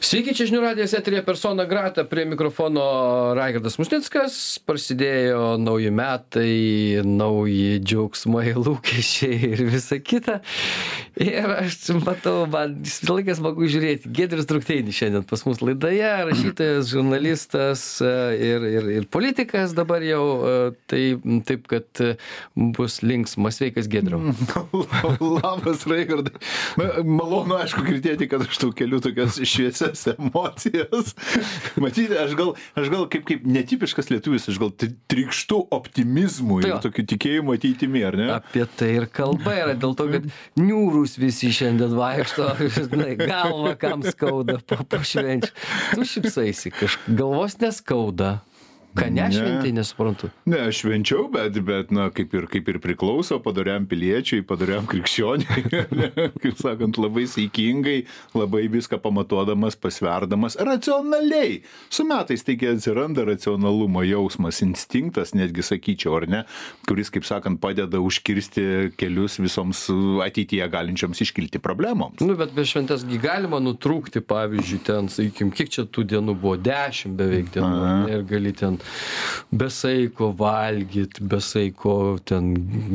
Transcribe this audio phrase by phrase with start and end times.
[0.00, 2.80] Sveiki, čia žinių radijas eterija persona grata, prie mikrofono
[3.36, 4.34] Raigardas Musnickas,
[4.64, 10.38] prasidėjo nauji metai, nauji džiaugsmai, lūkesčiai ir visa kita.
[11.20, 16.88] Ir aš matau, man visą laiką smagu žiūrėti, Gedris Trukteinis šiandien pas mus laidoje, rašytojas,
[16.94, 20.24] žurnalistas ir, ir, ir politikas dabar jau,
[20.88, 21.02] tai
[21.44, 22.04] taip, kad
[22.56, 24.32] bus linksmas, sveikas Gedriu.
[25.42, 26.40] Labas, Raigardai.
[27.04, 31.14] Malonu, aišku, girdėti, kad aš tau keliu tokias šviesias tas emocijas.
[31.82, 37.06] Matyti, aš gal, aš gal kaip, kaip netipiškas lietuvis, aš gal trikštų optimizmų ir tokiu
[37.14, 38.28] tikėjimu ateitimi, ar ne?
[38.38, 40.28] Apie tai ir kalba yra, dėl to, kad
[40.60, 45.52] niūrus visi šiandien vaikšto, žinai, galva kam skauda po švenčių.
[45.94, 48.38] Tu šipsaisi, kažkaip galvos neskauda.
[48.90, 50.32] Ką nešventei, nesuprantu.
[50.50, 55.62] Ne, aš švenčiau, bet, bet, na, kaip ir, kaip ir priklauso padariam piliečiui, padariam krikščioniui,
[56.42, 58.00] kaip sakant, labai saikingai,
[58.34, 61.60] labai viską pamatuodamas, pasverdamas, racionaliai.
[61.86, 66.42] Su metais taigi atsiranda racionalumo jausmas, instinktas, netgi sakyčiau, ar ne,
[66.90, 69.84] kuris, kaip sakant, padeda užkirsti kelius visoms
[70.26, 72.18] ateityje galinčioms iškilti problemoms.
[72.26, 77.14] Nu, bet be šventėsgi galima nutrūkti, pavyzdžiui, ten, sakykim, kiek čia tų dienų buvo, dešimt
[77.22, 77.96] beveik dienų, Aha.
[78.16, 78.79] ir gali ten
[79.50, 82.52] be saiko valgyt, be saiko ten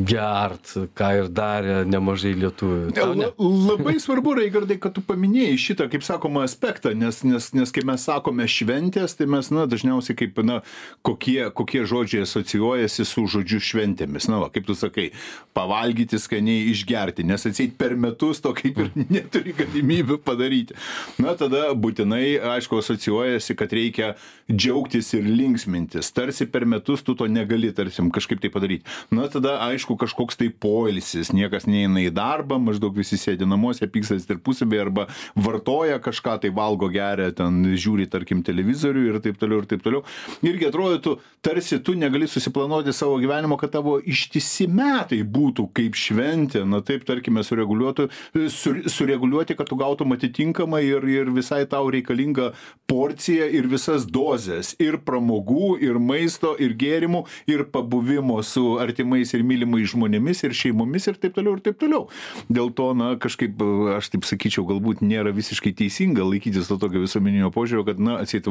[0.08, 2.94] gert, ką ir darė nemažai lietuvių.
[3.18, 3.28] Ne?
[3.36, 8.06] Labai svarbu, Raigardai, kad tu paminėjai šitą, kaip sakoma, aspektą, nes, nes, nes kai mes
[8.08, 10.62] sakome šventės, tai mes, na, dažniausiai kaip, na,
[11.06, 14.30] kokie, kokie žodžiai asocijuojasi su žodžiu šventėmis.
[14.32, 15.10] Na, va, kaip tu sakai,
[15.56, 20.76] pavalgyti skaniai išgerti, nes atseit per metus to kaip ir neturi galimybių padaryti.
[21.20, 24.14] Na, tada būtinai, aišku, asocijuojasi, kad reikia
[24.48, 26.10] džiaugtis ir linksminti mintis.
[26.16, 30.48] Tarsi per metus tu to negali tarsim kažkaip tai padaryt na tada aišku kažkoks tai
[30.50, 31.32] poilsis.
[31.36, 36.88] Niekas neina į darbą maždaug visi sėdi namuose pykstasi tarpusavyje arba vartoja kažką tai valgo
[36.92, 40.04] geria ten žiūri tarkim televizorių ir taip toliau ir taip toliau.
[40.46, 46.64] Irgi atrodytų tarsi tu negali susiplanuoti savo gyvenimo kad tavo ištisi metai būtų kaip šventė.
[46.66, 48.08] Na taip tarkime sureguliuotų
[48.52, 52.52] su sureguliuoti kad tu gautum atitinkamą ir ir visai tau reikalingą
[52.90, 59.32] porciją ir visas dozes ir pramogų pinigų ir maisto ir gėrimų ir pabuvimo su artimais
[59.34, 62.08] ir mylimais žmonėmis ir šeimomis ir taip toliau ir taip toliau.
[62.48, 63.56] Dėl to, na, kažkaip,
[63.96, 68.46] aš taip sakyčiau, galbūt nėra visiškai teisinga laikytis to tokio visuomeninio požiūrio, kad, na, atseit,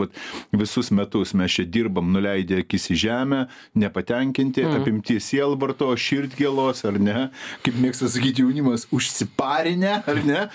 [0.51, 3.45] visus metus mes čia dirbam, nuleidę akis į žemę,
[3.75, 4.81] nepatenkinti, mm.
[4.81, 7.29] apimti sielvarto, širdgėlos, ar ne,
[7.65, 10.45] kaip mėgsta sakyti jaunimas, užsiparinę, ar ne.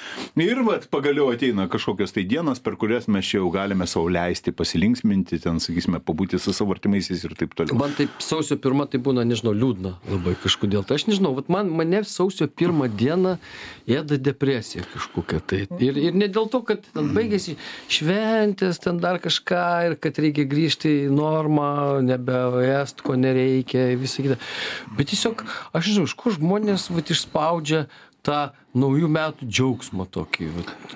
[0.40, 5.40] Ir, vad, pagaliau ateina kažkokios tai dienos, per kurias mes čia jau galime sauliaisti, pasilinksminti,
[5.42, 7.78] ten, sakysime, pabūti su savo artimaisiais ir taip toliau.
[7.80, 10.84] Man taip sausio pirmą tai būna, nežinau, liūdna labai kažkodėl.
[10.86, 13.36] Tai aš nežinau, man, mane sausio pirmą dieną
[13.90, 15.40] ėda depresija kažkokia.
[15.40, 15.62] Tai.
[15.82, 17.56] Ir, ir ne dėl to, kad ten baigėsi
[17.92, 21.70] šventės, ten dar kažką ir kad reikia grįžti į normą,
[22.06, 24.40] nebeėst, ko nereikia, visą kitą.
[24.98, 25.44] Bet tiesiog,
[25.76, 27.86] aš žinau, iš kur žmonės vat, išspaudžia
[28.26, 30.48] tą naujų metų džiaugsmą tokį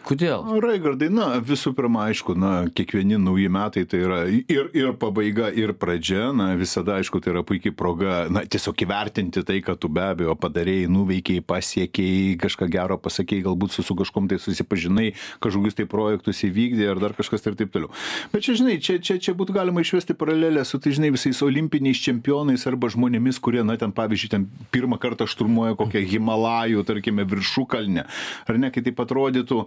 [0.07, 0.45] kodėl?
[0.63, 5.73] Raigardai na visų pirma aišku na kiekvieni nauji metai tai yra ir ir pabaiga ir
[5.75, 10.05] pradžia na visada aišku tai yra puiki proga na tiesiog įvertinti tai ką tu be
[10.07, 15.11] abejo padarei nuveikei pasiekei kažką gero pasakei galbūt su su kažkuom tai susipažinai
[15.43, 17.91] kažkokius tai projektus įvykdei ar dar kažkas tai ir taip toliau.
[18.31, 21.99] Bet čia žinai čia čia čia būtų galima išvesti paralelę su tai žinai visais olimpiniais
[21.99, 27.64] čempionais arba žmonėmis kurie na ten pavyzdžiui ten pirmą kartą šturmuoja kokią himalajų tarkime viršūnę
[27.65, 28.05] viršukalnę.
[28.47, 29.65] Ar ne, kai taip atrodytų,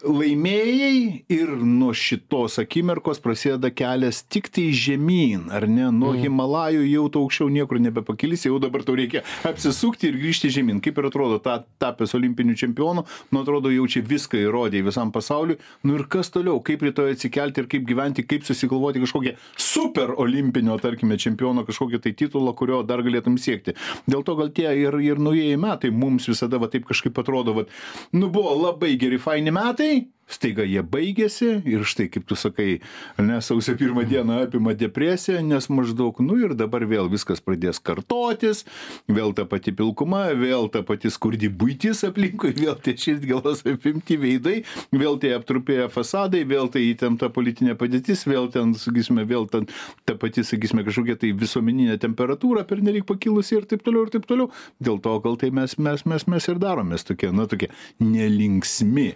[0.00, 5.88] laimėjai ir nuo šitos akimirkos prasideda kelias tik tai žemyn, ar ne?
[5.90, 6.20] Nuo mm.
[6.22, 10.78] Himalajų jau tu aukščiau niekur nebepakilsi, jau dabar tau reikia apsisukti ir grįžti žemyn.
[10.84, 15.58] Kaip ir atrodo, ta, tapęs olimpiniu čempionu, nu atrodo, jau čia viską įrodė visam pasauliu.
[15.84, 20.78] Nu ir kas toliau, kaip rytoj atsikelti ir kaip gyventi, kaip susigalvoti kažkokią super olimpinio,
[20.80, 23.74] tarkime, čempiono kažkokį tai titulą, kurio dar galėtum siekti.
[24.06, 27.68] Dėl to gal tie ir, ir naujieji metai mums visada va taip kažkaip atrodo, va,
[28.16, 32.78] nu buvo labai geri, faini metai metai staiga jie baigėsi ir štai kaip tu sakai,
[33.18, 38.64] ne, sausio pirmą dieną apima depresija, nes maždaug, nu ir dabar vėl viskas pradės kartotis,
[39.10, 44.60] vėl ta pati pilkuma, vėl ta pati skurdi būtis aplinkui, vėl tie širdgėlos apimti veidai,
[44.94, 49.66] vėl tie aptrupėję fasadai, vėl tai įtempta politinė padėtis, vėl ten, sakysime, vėl ten
[50.06, 54.50] ta pati, sakysime, kažkokia tai visuomeninė temperatūra pernelyg pakilusi ir taip toliau ir taip toliau.
[54.78, 59.10] Dėl to gal tai mes, mes, mes, mes ir daromės tokie, na, tokie nelinksmi.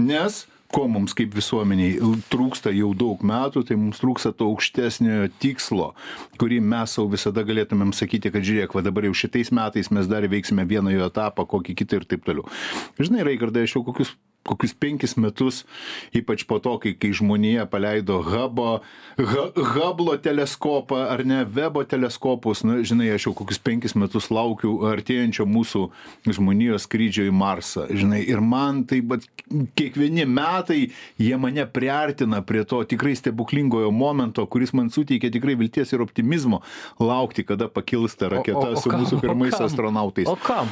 [0.00, 1.98] Nes ko mums kaip visuomenei
[2.30, 5.90] trūksta jau daug metų, tai mums trūksta to aukštesnio tikslo,
[6.40, 10.26] kurį mes savo visada galėtumėm sakyti, kad žiūrėk, va dabar jau šitais metais mes dar
[10.30, 12.46] veiksime vieną jo etapą, kokį kitą ir taip toliau.
[13.02, 14.14] Žinai, Raigardai, aš jau kokius
[14.46, 15.64] kokius penkis metus,
[16.16, 18.80] ypač po to, kai, kai žmonija paleido Hubble,
[19.20, 25.46] Hubble teleskopą ar ne, Webo teleskopus, na, žinai, aš jau kokius penkis metus laukiu artėjančio
[25.48, 25.86] mūsų
[26.30, 29.26] žmonijos skrydžio į Marsą, žinai, ir man tai, bet
[29.78, 30.80] kiekvieni metai
[31.20, 36.62] jie mane priartina prie to tikrai stebuklingojo momento, kuris man suteikia tikrai vilties ir optimizmo
[37.00, 40.30] laukti, kada pakils ta raketa o, o, o su kam, mūsų pirmais astronautais.
[40.30, 40.70] O kam?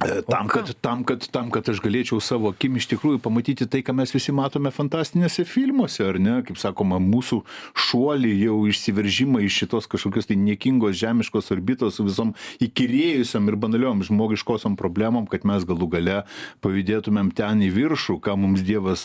[0.00, 3.82] E, tam kad, tam, kad, tam, kad aš galėčiau savo akim iš tikrųjų pamatyti tai,
[3.84, 7.42] ką mes visi matome fantastinėse filmuose, ar ne, kaip sakoma, mūsų
[7.88, 14.02] šuolį jau išsiveržimą iš šitos kažkokios tai niekingos žemiškos orbitos su visom įkyrėjusiam ir banaliom
[14.06, 16.18] žmogiškosiam problemom, kad mes galų gale
[16.64, 19.04] pajudėtumėm ten į viršų, ką mums Dievas,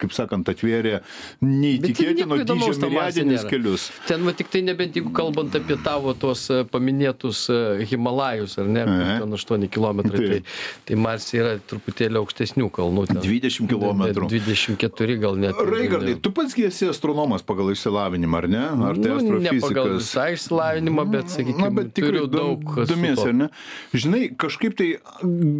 [0.00, 1.00] kaip sakant, atvėrė
[1.44, 3.88] neįtikėtino dydžio milijardinis kelius.
[4.08, 7.60] Ten, va, tik tai nebent jeigu kalbant apie tavo tuos e, paminėtus e,
[7.90, 8.84] Himalajus, ar ne,
[9.22, 10.04] ten 8 km.
[10.20, 10.42] Tai tai,
[10.88, 13.06] tai Marse yra truputėlį aukštesnių kalnų.
[13.10, 14.04] Ten, 20 km.
[14.30, 15.58] 24 gal net.
[15.70, 18.64] Raigardai, tu pats esi astronomas pagal išsilavinimą, ar ne?
[18.90, 22.64] Ar tai nu, ne pagal visą išsilavinimą, bet, sakykime, Na, bet turiu daug.
[22.88, 23.48] Domiesi, ar ne?
[23.94, 24.88] Žinai, kažkaip tai,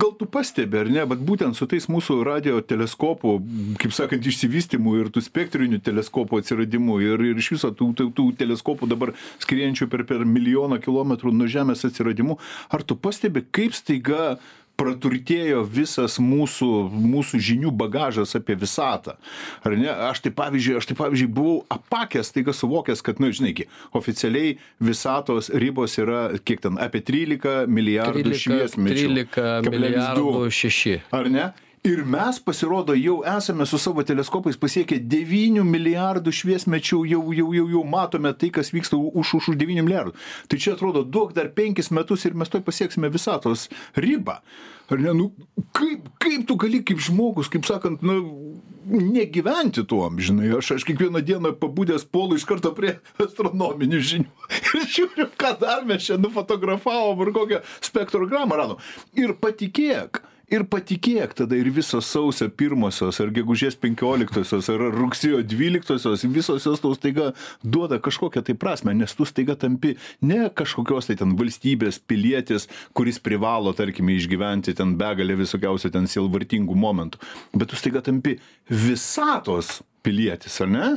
[0.01, 3.37] gal tu pastebi, ar ne, bet būtent su tais mūsų radio teleskopų,
[3.81, 8.29] kaip sakant, išsivystimu ir tų spektrinių teleskopų atsiradimu ir, ir iš viso tų, tų, tų
[8.41, 12.39] teleskopų dabar skrienčių per, per milijoną kilometrų nuo Žemės atsiradimu,
[12.71, 14.37] ar tu pastebi, kaip staiga
[14.81, 19.17] praturtėjo visas mūsų, mūsų žinių bagažas apie visatą.
[19.67, 19.91] Ar ne?
[20.11, 23.67] Aš tai pavyzdžiui, aš tai pavyzdžiui buvau apakęs, taiga suvokęs, kad, na, nu, žinai,
[23.97, 24.57] oficialiai
[24.91, 29.11] visatos ribos yra, kiek ten, apie 13 milijardų 13, šviesmečių.
[29.35, 30.97] 13 milijardų 6.
[31.17, 31.51] Ar ne?
[31.85, 37.69] Ir mes pasirodo jau esame su savo teleskopais pasiekę 9 milijardų šviesmečių, jau, jau, jau,
[37.73, 40.13] jau matome tai, kas vyksta už, už, už 9 milijardų.
[40.49, 44.41] Tai čia atrodo, duok dar 5 metus ir mes to pasieksime visatos ribą.
[44.91, 45.31] Ar ne, nu,
[45.73, 48.19] kaip, kaip tu gali kaip žmogus, kaip sakant, nu,
[48.91, 54.51] negyventi tuom, žinai, aš, aš kiekvieną dieną pabūdęs polu iš karto prie astronominių žinių
[54.81, 58.83] ir žiūriu, ką dar mes čia nufotografavom ir kokią spektrogramą radom.
[59.15, 66.25] Ir patikėk, ir patikėk tada ir visos sausio pirmosios ar gegužės penkioliktosios ar rugsėjo dvyliktosios
[66.35, 67.31] visos jos tau staiga
[67.63, 69.95] duoda kažkokią tai prasmę nes tu staiga tampi
[70.27, 72.67] ne kažkokios tai ten valstybės pilietis
[72.99, 77.23] kuris privalo tarkime išgyventi ten begalę visokiausių ten sielvartingų momentų
[77.55, 78.39] bet tu staiga tampi
[78.69, 80.89] visatos pilietis ar ne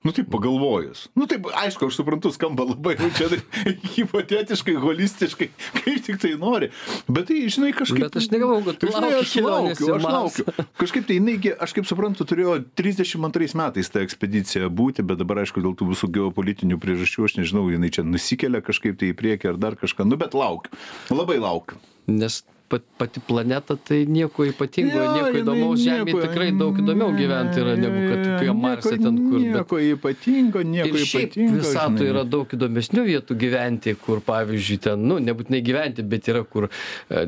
[0.00, 1.10] Nu taip pagalvojus.
[1.12, 3.26] Nu taip, aišku, aš suprantu, skamba labai jau čia
[3.94, 6.70] hipotetiškai, holistiškai, kaip tik tai nori.
[7.04, 8.06] Bet tai, žinai, kažkaip...
[8.06, 10.46] Bet aš negalvoju, kad tu žinai, aš laukiu, aš laukiu.
[10.80, 11.34] Kažkaip tai jinai,
[11.66, 16.08] aš kaip suprantu, turėjo 32 metais tą ekspediciją būti, bet dabar, aišku, dėl tų visų
[16.16, 20.08] geopolitinių priežasčių, aš nežinau, jinai čia nusikelia kažkaip tai į priekį ar dar kažką.
[20.08, 20.72] Nu bet laukiu.
[21.12, 21.76] Labai laukiu.
[22.08, 22.40] Nes
[22.78, 25.80] pati planeta tai nieko ypatingo, nieko įdomaus.
[25.82, 29.38] Žemėje tikrai daug įdomiau gyventi yra negu kad kai Marse ten kur.
[29.42, 31.56] Nieko ypatingo, nieko ypatingo.
[31.58, 36.68] Visatu yra daug įdomesnių vietų gyventi, kur pavyzdžiui ten, nu, nebūtinai gyventi, bet yra kur
[36.68, 37.24] e,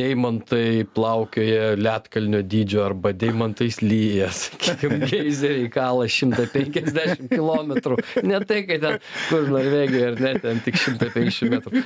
[0.00, 7.98] deimantai plaukioja lietkalnio dydžio arba deimantais lyja, sakykime, geizeriai kala 150 km.
[8.24, 8.98] Ne tai, kad ten,
[9.28, 11.84] kur Norvegijoje ar net ten tik 150 metrų.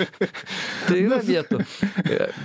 [0.90, 1.64] tai yra vietų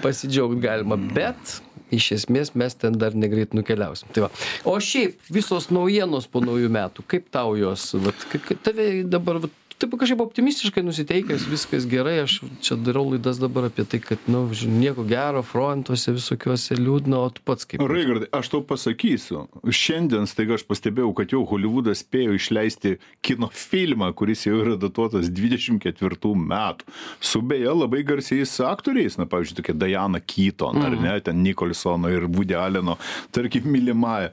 [0.03, 1.59] pasidžiaugt galima, bet
[1.93, 4.09] iš esmės mes ten dar negreit nukeliausim.
[4.15, 4.31] Tai va.
[4.67, 8.25] O šiaip visos naujienos po naujų metų, kaip tau jos, vat,
[8.65, 13.83] tave dabar vat, taip kažkaip optimistiškai nusiteikęs viskas gerai aš čia darau laidas dabar apie
[13.89, 18.63] tai kad nu nieko gero frontuose visokiuose liūdna o tu pats kaip raigardai aš tau
[18.69, 24.77] pasakysiu šiandien staiga aš pastebėjau kad jau holivudas spėjo išleisti kino filmą kuris jau yra
[24.79, 26.87] datuotas dvidešim ketvirtų metų.
[27.19, 32.29] Su beje labai garsiais aktoriais na pavyzdžiui tokia dajana kyton ar ne ten nikolsono ir
[32.31, 32.95] vudi aleno
[33.35, 34.31] tarkim mylimąja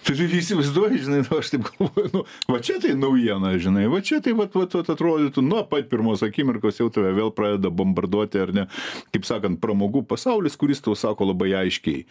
[0.00, 4.00] Tai tu įsivaizduoji, žinai, nu, aš taip galvoju, nu, va čia tai naujiena, žinai, va
[4.04, 8.40] čia tai, va, va, va atrodytų, nuo pat pirmos akimirkos jau tave vėl pradeda bombarduoti,
[8.40, 8.64] ar ne,
[9.12, 12.06] kaip sakant, pramogų pasaulis, kuris tau sako labai aiškiai,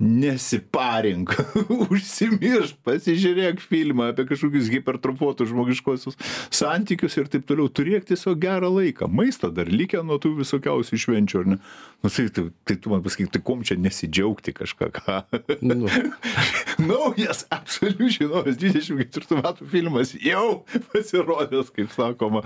[0.00, 1.34] nesiparink,
[1.92, 6.18] užsimiršk, pasižiūrėk filmą apie kažkokius hipertrofuotus žmogiškosius
[6.54, 11.44] santykius ir taip toliau, turėk tiesiog gerą laiką, maistą dar likę nuo tų visokiausių švenčių,
[11.44, 11.60] ar ne?
[12.04, 15.20] Nu, tai, tai, tai tu man pasakyk, tai kom čia nesidžiaugti kažką, ką?
[15.64, 15.88] Nu.
[16.88, 20.62] Naujas nes absoliučiai naujas 24 metų filmas jau
[20.92, 22.44] pasirodęs, kaip sakoma,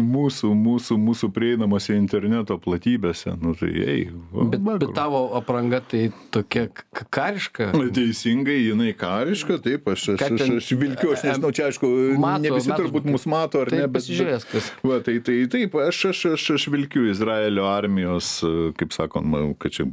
[0.00, 3.34] mūsų, mūsų, mūsų prieinamose interneto platybėse.
[3.42, 6.68] Nu, tai, ei, o, bet, bet tavo apranga tai tokia
[7.12, 7.72] kariška.
[7.92, 12.54] Teisingai, jinai kariška, taip, aš, aš, aš, aš vilkiu, aš nežinau, čia aišku, mato, ne
[12.56, 14.00] visi turbūt mus mato ar tai ne, bet...
[14.02, 14.72] Pasižiūrės, kas.
[14.86, 18.38] Va, tai, tai taip, aš, aš, aš, aš vilkiu Izraelio armijos,
[18.80, 19.88] kaip sakom, kad čia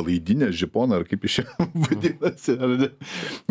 [0.00, 1.44] palaidinę, žiponą, ar kaip iš čia
[1.84, 2.88] vadinasi, ar ne?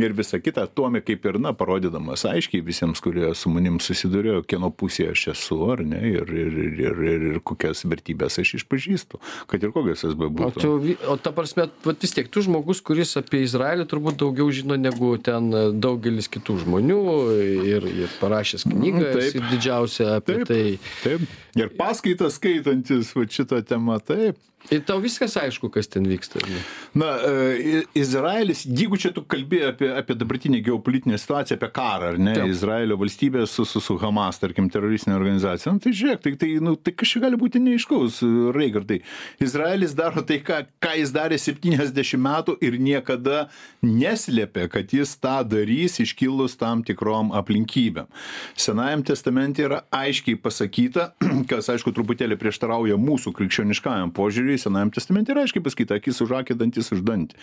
[0.01, 4.71] ir visa kita, tuomi kaip ir, na, parodydamas aiškiai visiems, kurie su manim susidurėjo, kieno
[4.73, 9.19] pusėje aš esu, ar ne, ir, ir, ir, ir, ir, ir kokias vertybės aš išpažįstu,
[9.51, 10.59] kad ir kokias jas O, bebūtų.
[10.63, 14.75] tu, vi- o ta prasme, vis tiek, tu žmogus, kuris apie Izraelį turbūt daugiau žino
[14.79, 16.99] negu ten daugelis kitų žmonių
[17.69, 19.21] ir, ir parašęs knygą, taip.
[19.27, 20.47] esi didžiausia apie Taip.
[20.49, 20.63] tai.
[21.03, 21.27] Taip.
[21.59, 24.37] Ir paskaitas skaitantis va, šitą temą, taip.
[24.69, 26.41] Ir tau viskas aišku, kas ten vyksta.
[26.43, 26.59] ne?
[26.99, 32.19] Na, e, Izraelis, jeigu čia tu kalbėjai apie, apie dabartinę geopolitinę situaciją, apie karą, ar
[32.19, 32.51] ne, Taip.
[32.51, 36.75] Izraelio valstybė su, su, su Hamas, tarkim, teroristinė organizacija, nu, tai žiūrėk, tai, tai, nu,
[36.75, 38.19] tai čia gali būti neiškaus,
[38.53, 38.99] Reigardai.
[39.41, 43.47] Izraelis daro tai, ką, ką jis darė 70 metų ir niekada
[43.85, 48.11] neslėpė, kad jis tą darys iškilus tam tikrom aplinkybėm.
[48.59, 51.13] Senajam testamente yra aiškiai pasakyta,
[51.51, 56.57] kas aišku truputėlį prieštarauja mūsų krikščioniškajam požiūriui, Senajam testamente yra aiškiai pasakyta, akis už akį,
[56.57, 57.37] dantis už dantį.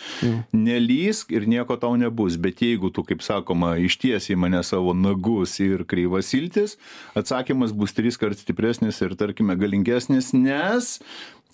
[0.56, 5.58] Nelysk ir nieko tau nebus, bet jeigu tu, kaip sakoma, išties į mane savo nagus
[5.62, 6.76] ir kreivas iltis,
[7.18, 10.96] atsakymas bus tris kart stipresnis ir, tarkime, galingesnis, nes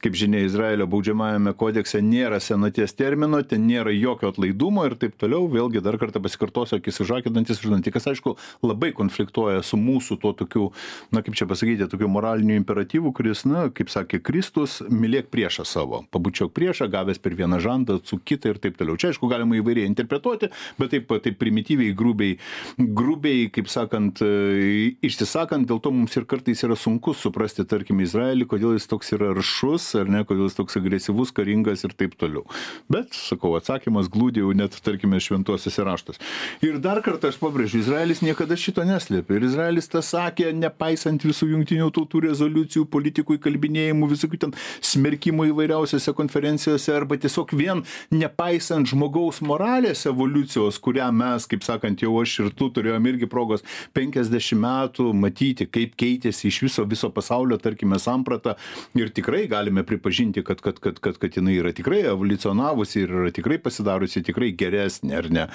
[0.02, 5.46] kaip žinia, Izraelio baudžiamajame kodekse nėra senaties termino, ten nėra jokio atlaidumo ir taip toliau.
[5.52, 8.34] Vėlgi dar kartą pasikartosiu, akis už akį, dantis už dantį, kas aišku
[8.66, 10.70] labai konfliktuoja su mūsų tuo tokiu,
[11.14, 16.02] na kaip čia pasakyti, tokiu moraliniu imperatyvu, kuris, na, kaip sakė Kristus, mylėk priešą savo,
[16.14, 18.98] pabučiok priešą, gavęs per vieną žandą, su kitą ir taip toliau.
[18.98, 20.50] Čia aišku galima įvairiai interpretuoti,
[20.82, 22.38] bet taip, taip primityviai, grubiai,
[22.78, 28.76] grubiai, kaip sakant, išsisakant, dėl to mums ir kartais yra sunku suprasti, tarkim, Izraelį, kodėl
[28.76, 32.44] jis toks yra aršus, ar ne, kodėl jis toks agresyvus, karingas ir taip toliau.
[32.92, 36.22] Bet, sakau, atsakymas glūdė jau net, tarkime, šventuosiuose raštuose.
[36.64, 39.38] Ir dar kartą aš pabrėžiu, Izraelis niekada šito neslėpė.
[39.38, 44.56] Ir Izraelis tą sakė, nepaisant visų jungtinių tautų rezoliucijų, politikų įkalbinėjimų, visokių ten
[44.92, 47.82] smerkimų įvairiausiose konferencijose, arba tiesiog vien
[48.14, 53.64] nepaisant žmogaus moralės evoliucijos, kurią mes, kaip sakant, jau aš ir tu turėjom irgi progos
[53.96, 58.56] 50 metų matyti, kaip keitėsi iš viso, viso pasaulio, tarkime, samprata.
[58.98, 63.32] Ir tikrai galime pripažinti, kad, kad, kad, kad, kad jinai yra tikrai evoliucionavusi ir yra
[63.34, 65.46] tikrai pasidarusi tikrai geresnė, ar ne.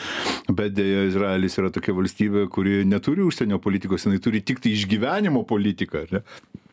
[0.49, 5.43] Bet dėja, Izraelis yra tokia valstybė, kuri neturi užsienio politikos, jinai turi tik tai išgyvenimo
[5.47, 6.05] politiką.
[6.07, 6.23] ar ne?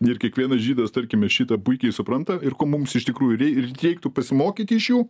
[0.04, 4.80] Ir kiekvienas žydas, tarkime, šitą puikiai supranta ir ko mums iš tikrųjų rei- reiktų pasimokyti
[4.80, 5.04] iš jų.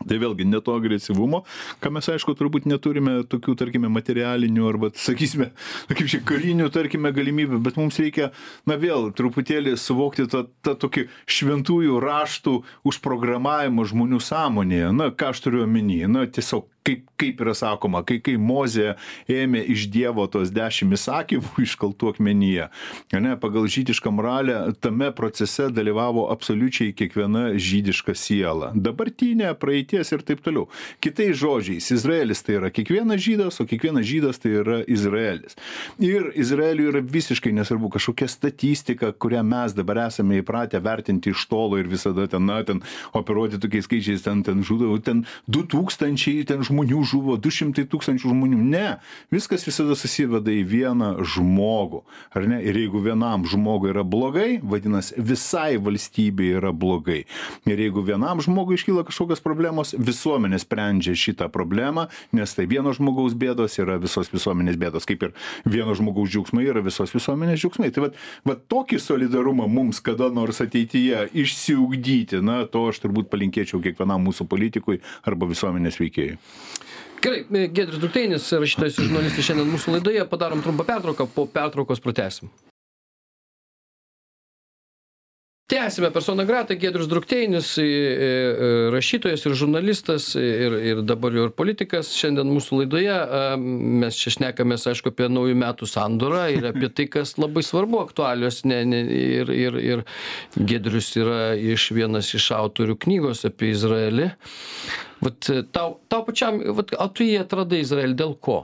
[0.00, 1.42] Tai vėlgi ne to agresyvumo,
[1.84, 5.50] ką mes aišku turbūt neturime tokių, tarkime, materialinių arba, sakysime,
[5.90, 8.30] na, kaip čia karinių, tarkime, galimybių, bet mums reikia,
[8.70, 12.56] na vėl, truputėlį suvokti tą, tą tokį šventųjų raštų
[12.88, 14.92] užprogramavimą žmonių sąmonėje.
[14.96, 18.94] Na, ką aš turiu omeny, na, tiesiog kaip, kaip yra sakoma, kai, kai Mozė
[19.30, 22.68] ėmė iš Dievo tos dešimt įsakymų iškaltų akmenyje,
[23.12, 28.72] ne, pagal žydišką moralę, tame procese dalyvavo absoliučiai kiekviena žydiška siela.
[28.74, 30.68] Dabartinė, praeities ir taip toliau.
[31.04, 35.58] Kitais žodžiais, Izraelis tai yra kiekvienas žydas, o kiekvienas žydas tai yra Izraelis.
[36.02, 41.78] Ir Izraeliui yra visiškai nesvarbu kažkokia statistika, kurią mes dabar esame įpratę vertinti iš tolo
[41.80, 42.80] ir visada ten, na, ten
[43.16, 48.60] operuoti tokiais skaičiais, ten, ten žudavo, ten 2000 ten žmonių žuvo, 200 tūkstančių žmonių.
[48.70, 48.86] Ne,
[49.34, 52.02] viskas visada susiveda į vieną žmogų.
[52.34, 52.60] Ar ne?
[52.64, 57.24] Ir jeigu vienam žmogui yra blogai, vadinasi, visai valstybei yra blogai.
[57.68, 63.36] Ir jeigu vienam žmogui iškyla kažkokios problemos, visuomenė sprendžia šitą problemą, nes tai vieno žmogaus
[63.38, 65.34] bėdos yra visos visuomenės bėdos, kaip ir
[65.68, 67.90] vieno žmogaus džiaugsmai yra visos visuomenės džiaugsmai.
[67.94, 73.82] Tai vat, vat tokį solidarumą mums kada nors ateityje išsiugdyti, na, to aš turbūt palinkėčiau
[73.84, 76.38] kiekvienam mūsų politikui arba visuomenės veikėjui.
[77.20, 82.00] Gerai, e, Gedrius Dukteinis, rašytojas ir žurnalistas šiandien mūsų laidoje, padarom trumpą pertrauką, po pertraukos
[82.00, 82.48] pratęsim.
[85.70, 91.52] Tęsime persona grata, Gedrius Drukteinis, e, e, rašytojas ir žurnalistas ir, ir dabar jau ir
[91.54, 93.18] politikas šiandien mūsų laidoje.
[94.00, 98.64] Mes čia šnekamės, aišku, apie naujų metų sandorą ir apie tai, kas labai svarbu, aktualios.
[98.64, 100.02] Ne, ne, ir, ir, ir
[100.56, 104.32] Gedrius yra iš vienas iš autorių knygos apie Izraelį.
[105.20, 108.62] Vat e, tau, tau pačiam, vat, o tu jį atradai Izraelį dėl ko?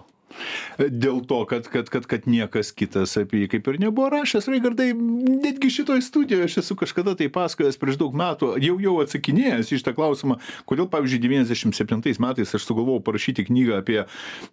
[0.78, 4.90] Dėl to, kad, kad, kad, kad niekas kitas apie jį kaip ir nebuvo rašęs, Raigardai,
[4.96, 9.86] netgi šitoje studijoje aš esu kažkada tai pasakojęs prieš daug metų, jau jau atsakinėjęs iš
[9.86, 10.38] tą klausimą,
[10.68, 13.98] kodėl, pavyzdžiui, 97 metais aš sugalvojau parašyti knygą apie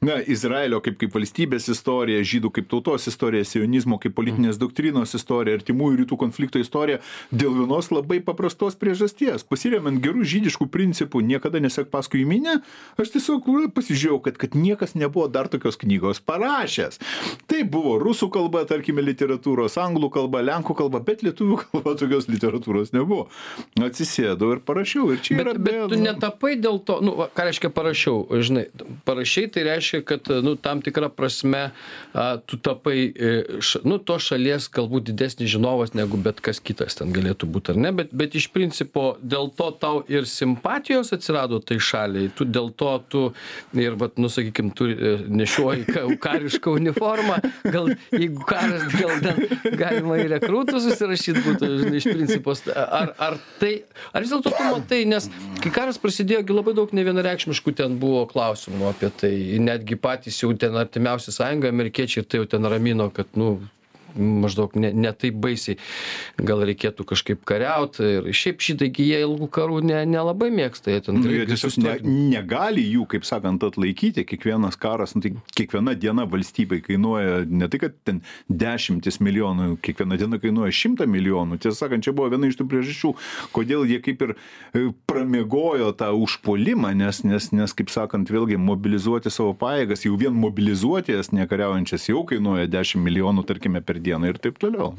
[0.03, 5.59] na, Izraelio kaip, kaip valstybės istoriją, žydų kaip tautos istoriją, sionizmo kaip politinės doktrinos istoriją,
[5.59, 9.43] artimųjų rytų konflikto istoriją, dėl vienos labai paprastos priežasties.
[9.47, 12.61] Pasiremiant gerų žydiškų principų, niekada nesek paskui minę,
[12.99, 16.99] aš tiesiog pasižiūrėjau, kad, kad niekas nebuvo dar tokio tokios knygos parašęs.
[17.47, 22.93] Tai buvo rusų kalba, tarkime, literatūros, anglų kalba, lenkų kalba, bet lietuvių kalba tokios literatūros
[22.93, 23.29] nebuvo.
[23.79, 25.11] Atsisėdau ir parašiau.
[25.13, 28.67] Ir čia Bet, yra bet tu netapai dėl to, nu, va, ką reiškia parašiau, žinai,
[29.05, 31.71] parašiai tai reiškia, kad, nu, tam tikrą prasme
[32.13, 36.99] a, tu tapai, e, š, nu, to šalies galbūt didesnis žinovas negu bet kas kitas
[36.99, 41.59] ten galėtų būti, ar ne, bet, bet iš principo dėl to tau ir simpatijos atsirado
[41.63, 43.23] tai šaliai, tu dėl to tu
[43.77, 45.15] ir, vat, nu, sakykim, tu e,
[45.63, 51.99] nešioji ka- karišką uniformą, gal jeigu karas, gal ten galima į rekrūtus susirašyti būtų, žinai,
[52.01, 53.73] iš principo, ar, ar tai,
[54.13, 55.29] ar vis dėlto tu matai, nes
[55.63, 60.51] kai karas prasidėjo, gi labai daug nevienareikšmiškų ten buvo klausimų apie tai, netgi patys jau
[60.57, 63.55] ten artimiausi sąjunga, amerikiečiai tai jau ten ramino, kad, nu,
[64.17, 65.79] maždaug ne, ne taip baisiai,
[66.37, 71.23] gal reikėtų kažkaip kariauti ir šiaip šitaigi jie ilgų karų ne, nelabai mėgsta, jie ten
[71.23, 71.93] Nu, jie tiesiog ne,
[72.33, 74.25] negali jų, kaip sakant, atlaikyti.
[74.27, 80.17] Kiekvienas karas, nu, tai kiekviena diena valstybei kainuoja ne tai, kad ten dešimtis milijonų, kiekviena
[80.19, 81.59] diena kainuoja šimtą milijonų.
[81.63, 83.13] Tiesą sakant, čia buvo viena iš tų priežasčių,
[83.55, 89.31] kodėl jie kaip ir e, pramiegojo tą užpolimą, nes, nes, nes, kaip sakant, vėlgi mobilizuoti
[89.33, 94.39] savo pajėgas, jau vien mobilizuoti jas nekariaujančias jau kainuoja 10 milijonų, tarkime, per dieną ir
[94.43, 94.91] taip toliau.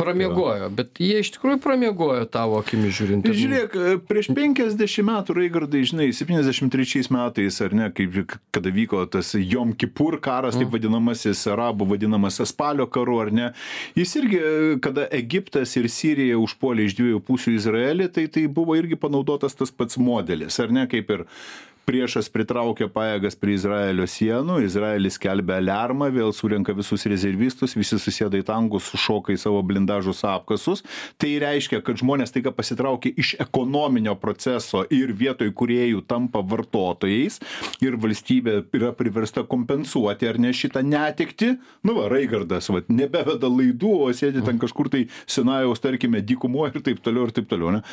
[0.00, 3.28] Pramiegojo, bet jie iš tikrųjų pramiegojo tavo akimi žiūrint.
[3.36, 3.76] Žiūrėk,
[4.08, 10.18] prieš 50 metų, Raigardai, žinai, 73 metais, ar ne, kaip, kada vyko tas Jom Kipur
[10.22, 13.52] karas, taip vadinamasis, arabų vadinamas spalio karu, ar ne,
[13.98, 14.42] jis irgi,
[14.84, 19.72] kada Egiptas ir Sirija užpuolė iš dviejų pusių Izraelį, tai tai buvo irgi panaudotas tas
[19.72, 21.26] pats modelis, ar ne, kaip ir
[21.86, 28.40] priešas pritraukia pajėgas prie Izraelio sienų, Izraelis kelbia alarmą, vėl surenka visus rezervistus, visi susėda
[28.40, 30.82] į tankus, sušoka į savo blindažus apkasus.
[31.20, 37.38] Tai reiškia, kad žmonės taiga pasitraukia iš ekonominio proceso ir vietoj kuriejų tampa vartotojais
[37.84, 41.52] ir valstybė yra priversta kompensuoti ar ne šitą netikti.
[41.86, 46.82] Nu, va, Raigardas, va, nebeveda laidų, o sėdi ten kažkur tai Sinajaus, tarkime, dykumo ir
[46.82, 47.76] taip toliau ir taip toliau.
[47.76, 47.84] Ne?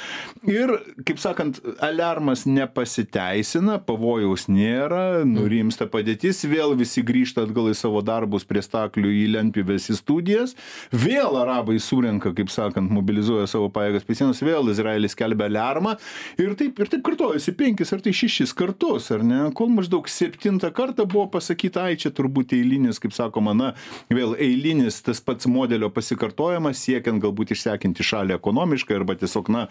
[0.50, 0.74] Ir,
[1.06, 8.46] kaip sakant, alarmas nepasiteisina, pavojaus nėra, nurimsta padėtis, vėl visi grįžta atgal į savo darbus
[8.48, 10.56] prie staklių į lentpivės į studijas,
[10.92, 15.96] vėl arabai surenka, kaip sakant, mobilizuoja savo pajėgas prie sienos, vėl Izraelis kelbia alarmą
[16.42, 20.72] ir taip, ir taip kartojasi penkis ar tai šešis kartus, ar ne, kol maždaug septintą
[20.76, 23.74] kartą buvo pasakyta, ai čia turbūt eilinis, kaip sakoma, na,
[24.14, 29.66] vėl eilinis tas pats modelio pasikartojimas, siekiant galbūt išsekinti šalį ekonomiškai arba tiesiog, na,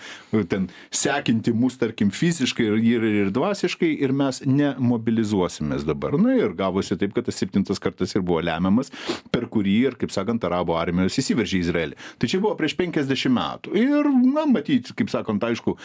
[0.51, 6.17] ten sekinti mus, tarkim, fiziškai ir, ir, ir dvasiškai ir mes nemobilizuosimės dabar.
[6.21, 8.93] Na ir gavosi taip, kad tas septintas kartas ir buvo lemiamas,
[9.33, 11.99] per kurį ir, kaip sakant, arabo armijos įsiveržė į Izraelį.
[12.19, 13.75] Tai čia buvo prieš 50 metų.
[13.79, 15.77] Ir, na, matyti, kaip sakant, aišku,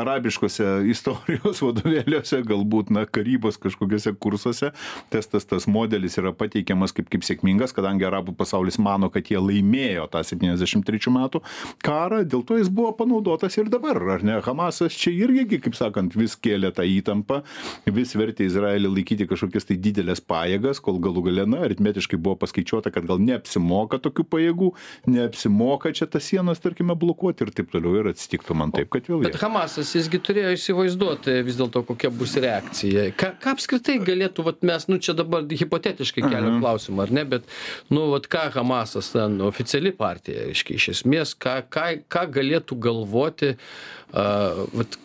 [0.00, 4.72] arabiškose istorijos vadovėliuose, galbūt, na, karybos kažkokiuose kursuose,
[5.12, 9.40] tas, tas, tas modelis yra pateikiamas kaip, kaip sėkmingas, kadangi arabų pasaulis mano, kad jie
[9.40, 11.42] laimėjo tą 73 metų
[11.86, 14.38] karą, dėl to jis buvo panaudotas ir dabar, ar ne?
[14.44, 17.40] Hamasas čia irgi, kaip sakant, vis kėlė tą įtampą,
[17.86, 22.92] vis vertė Izraelį laikyti kažkokias tai didelės pajėgas, kol galų gale, na, aritmetiškai buvo paskaičiuota,
[22.94, 24.70] kad gal neapsimoka tokių pajėgų,
[25.10, 29.24] neapsimoka čia tas sienas, tarkime, blokuoti ir taip toliau ir atsitiktų man taip, kad vėl.
[29.26, 33.10] Bet Hamasas jisgi turėjo įsivaizduoti vis dėlto, kokia bus reakcija.
[33.18, 36.62] Ką, ką apskritai galėtų, vat, mes, nu čia dabar hipotetiškai keliam Mhm.
[36.64, 37.44] klausimą, ar ne, bet,
[37.90, 43.54] nu, vat, ką Hamasas, ten, oficiali partija, reiškia, iš esmės, ką, ką, ką galėtų galvoti,
[43.54, 44.98] uh, vat,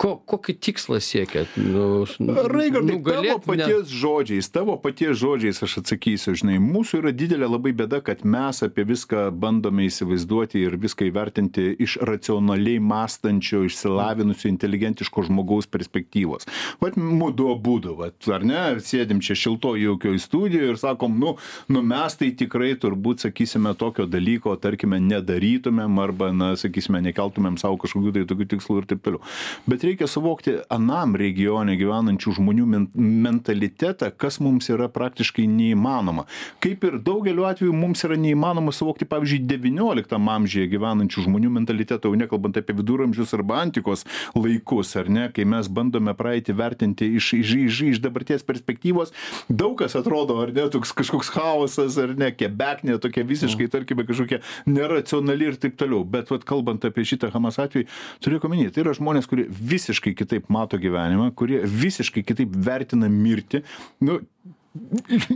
[0.00, 1.44] ko, kokį tikslą siekia?
[1.56, 2.04] Nu,
[2.50, 8.00] Raigardai, tavo paties žodžiais, tavo paties žodžiais aš atsakysiu, žinai, mūsų yra didelė labai bėda,
[8.04, 15.70] kad mes apie viską bandome įsivaizduoti ir viską įvertinti iš racionaliai mąstančio, išsilavinusio, inteligentiško žmogaus
[15.70, 16.48] perspektyvos.
[16.82, 21.36] Vat mūdu būdu, vat, ar ne, sėdim čia šilto jaukioj studijoje ir sakom, nu,
[21.70, 27.78] nu mes tai tikrai turbūt, sakysime, tokio dalyko, tarkime, nedarytumėm arba, na, sakysime, nekeltumėm savo
[27.82, 29.22] kažkokių tai tokių tikslų ir taip toliau.
[29.70, 36.26] Bet reikia suvokti anam regione gyvenančių žmonių men mentalitetą, kas mums yra praktiškai neįmanoma.
[36.64, 42.18] Kaip ir daugeliu atveju mums yra neįmanoma suvokti, pavyzdžiui, XIX amžiuje gyvenančių žmonių mentalitetą, jau
[42.18, 44.04] nekalbant apie viduramžius arba antikos
[44.36, 49.14] laikus, ar ne, kai mes bandome praeitį vertinti iš, iš, iš, iš dabarties perspektyvos,
[49.48, 54.40] daug kas atrodo, ar ne, toks kažkoks chaosas, ar ne, kebeknė, tokia visiškai, tarkime, kažkokia
[54.70, 56.04] neracionali ir taip toliau.
[56.08, 57.88] Bet, vat, kalbant apie šitą Hamas atvejį,
[58.24, 63.62] turiu omenyje, tai yra žmonės, kurie visiškai kitaip mato gyvenimą, kurie visiškai kitaip vertina mirtį.
[64.04, 64.20] Nu,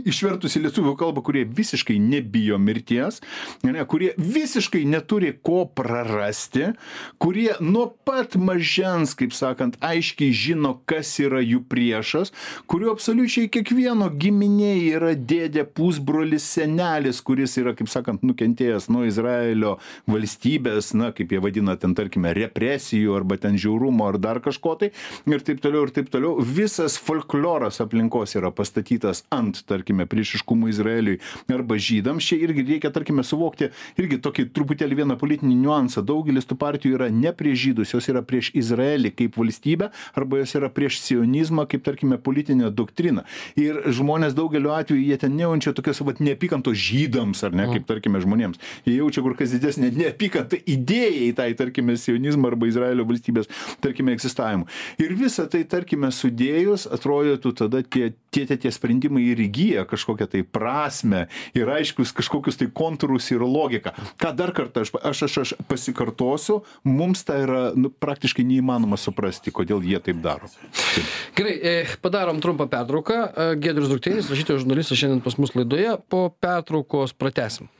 [0.09, 3.21] išvertus į lietuvių kalbą, kurie visiškai nebijo mirties,
[3.63, 6.73] ne, kurie visiškai neturi ko prarasti,
[7.21, 12.33] kurie nuo pat mažens, kaip sakant, aiškiai žino, kas yra jų priešas,
[12.69, 19.77] kuriuo absoliučiai kiekvieno giminėje yra dėdė, pusbrolis, senelis, kuris yra, kaip sakant, nukentėjęs nuo Izraelio
[20.09, 24.91] valstybės, na, kaip jie vadina ten, tarkime, represijų arba ten žiaurumo ar dar kažko tai
[25.29, 26.35] ir taip toliau ir taip toliau.
[26.43, 31.19] Visas folkloras aplinkos yra pastatytas ant, tarkime, priešiškumo Izraeliui
[31.53, 32.25] arba žydams.
[32.25, 36.03] Čia irgi reikia, tarkime, suvokti irgi tokį truputėlį vieną politinį niuansą.
[36.05, 40.55] Daugelis tų partijų yra ne prieš žydus, jos yra prieš Izraelį kaip valstybę arba jos
[40.57, 43.25] yra prieš sionizmą kaip, tarkime, politinę doktriną.
[43.59, 48.21] Ir žmonės daugeliu atveju jie ten nejaučia tokios, vad, neapykantos žydams ar ne, kaip, tarkime,
[48.23, 48.61] žmonėms.
[48.87, 53.49] Jie jaučia kur kas didesnė neapykanta idėjai tai, tarkime, sionizmą arba Izraelio valstybės,
[53.83, 54.67] tarkime, egzistavimu.
[55.01, 60.29] Ir visą tai, tarkime, sudėjus, atrodytų tada tie, tie, tie, tie sprendimai ir įgyja kažkokią
[60.33, 61.25] tai prasme
[61.57, 63.93] ir aiškius kažkokius tai kontūrus ir logiką.
[64.21, 69.53] Ką dar kartą aš, aš, aš, aš pasikartosiu, mums tai yra nu, praktiškai neįmanoma suprasti,
[69.55, 70.51] kodėl jie taip daro.
[70.73, 71.17] Taip.
[71.37, 73.19] Gerai, e, padarom trumpą pertrauką.
[73.25, 77.71] E, Gedrius Dukteinis, rašytojas žurnalistas šiandien pas mus laidoje, po pertraukos pratesim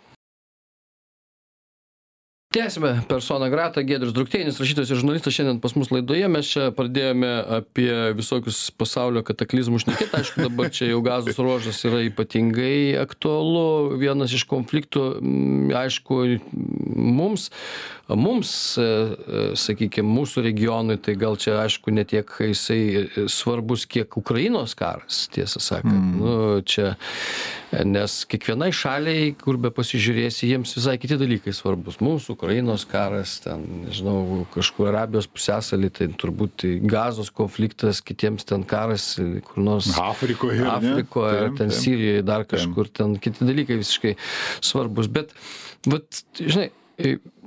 [2.54, 3.84] tęsiame persona grata.
[3.84, 6.26] Giedrius drukteinis rašytojas ir žurnalistas šiandien pas mus laidoje.
[6.34, 10.16] Mes čia pradėjome apie visokius pasaulio kataklizmus šnekėt.
[10.18, 14.00] Aišku dabar čia jau gazos ruožas yra ypatingai aktualu.
[14.02, 15.04] Vienas iš konfliktų
[15.78, 17.52] aišku mums
[18.16, 23.86] mums e, e, sakykim mūsų regionui tai gal čia aišku ne tiek jisai e, svarbus
[23.90, 26.20] kiek ukrainos karas tiesą sakant Mm.
[26.22, 26.96] nu čia
[27.86, 34.46] nes kiekvienai šaliai kur bepasižiūrėsi jiems visai kiti dalykai svarbūs mums ukrainos karas ten nežinau
[34.54, 39.16] kažkur arabijos pusiasaly tai turbūt gazos konfliktas kitiems ten karas
[39.50, 40.66] kur nors Afrikoje.
[40.66, 41.72] Afrikoje, ar ten.
[41.72, 44.16] Sirijoje, dar kažkur ten kiti dalykai visiškai
[44.66, 45.10] svarbus.
[45.12, 45.34] Bet,
[45.88, 46.70] vat, žinai,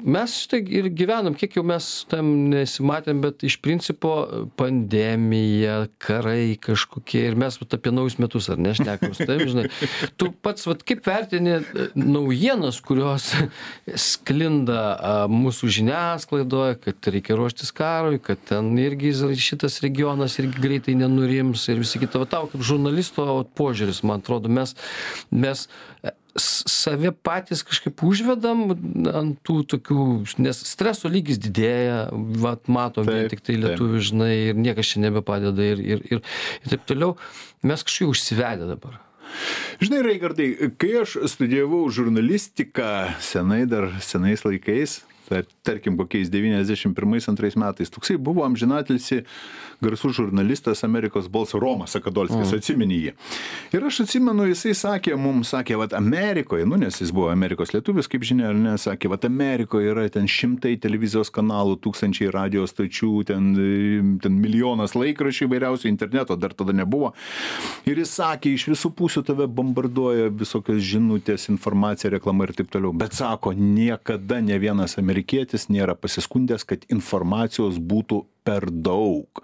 [0.02, 4.12] mes štai ir gyvenam, kiek jau mes tam nesimatėm, bet iš principo
[4.58, 9.68] pandemija, karai kažkokie ir mes vat, apie naujus metus, ar nešnekam su tavim, žinai.
[10.18, 13.30] Tu pats, vat, kaip vertini e, naujienas, kurios
[14.08, 21.68] sklinda mūsų žiniasklaidoje, kad reikia ruoštis karui, kad ten irgi šitas regionas irgi greitai nenurims
[21.70, 22.22] ir visi kita.
[22.22, 23.26] Va tau kaip žurnalisto
[23.58, 24.74] požiūris, man atrodo, mes,
[25.30, 25.68] mes
[26.02, 28.64] e, save patys kažkaip užvedam
[29.12, 30.06] ant tų tokių,
[30.42, 32.06] nes streso lygis didėja,
[32.42, 33.64] vat matom vien Taip, tik tai taip.
[33.66, 36.22] lietuvių, žinai, ir niekas čia nebepadeda ir, ir, ir,
[36.62, 37.16] ir taip toliau.
[37.66, 39.00] Mes kažkaip užsivedę dabar.
[39.82, 40.48] Žinai, Raigardai,
[40.80, 48.44] kai aš studijavau žurnalistiką senai dar senais laikais, tar, tarkim kokiais 91-2 metais, toksai buvo
[48.46, 49.22] amžinatilsi
[49.82, 53.14] garsus žurnalistas Amerikos balso Romas Akadolskis, atsimeni jį.
[53.74, 58.08] Ir aš atsimenu, jisai sakė, mums sakė, vad Amerikoje, nu nes jis buvo Amerikos lietuvis,
[58.10, 63.12] kaip žinia, ar ne, sakė, vad Amerikoje yra ten šimtai televizijos kanalų, tūkstančiai radio stočių,
[63.32, 63.50] ten,
[64.22, 67.12] ten milijonas laikraščių įvairiausių interneto, dar tada nebuvo.
[67.88, 72.94] Ir jis sakė, iš visų pusių tave bombarduoja visokios žinutės, informacija, reklama ir taip toliau.
[72.96, 79.42] Bet sako, niekada ne vienas amerikietis nėra pasiskundęs, kad informacijos būtų per daug.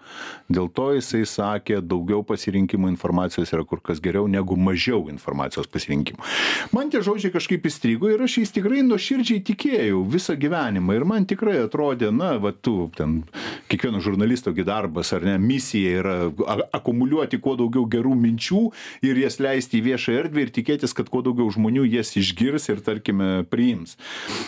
[0.51, 6.25] Dėl to jisai sakė, daugiau pasirinkimo informacijos yra kur kas geriau negu mažiau informacijos pasirinkimo.
[6.75, 10.97] Man tie žodžiai kažkaip įstrigo ir aš jais tikrai nuoširdžiai tikėjau visą gyvenimą.
[10.97, 13.21] Ir man tikrai atrodė, na, va tu, ten,
[13.71, 16.17] kiekvieno žurnalisto gi darbas ar ne, misija yra
[16.49, 18.63] a- akumuliuoti kuo daugiau gerų minčių
[19.07, 22.83] ir jas leisti į viešą erdvę ir tikėtis, kad kuo daugiau žmonių jas išgirs ir,
[22.85, 23.99] tarkime, priims.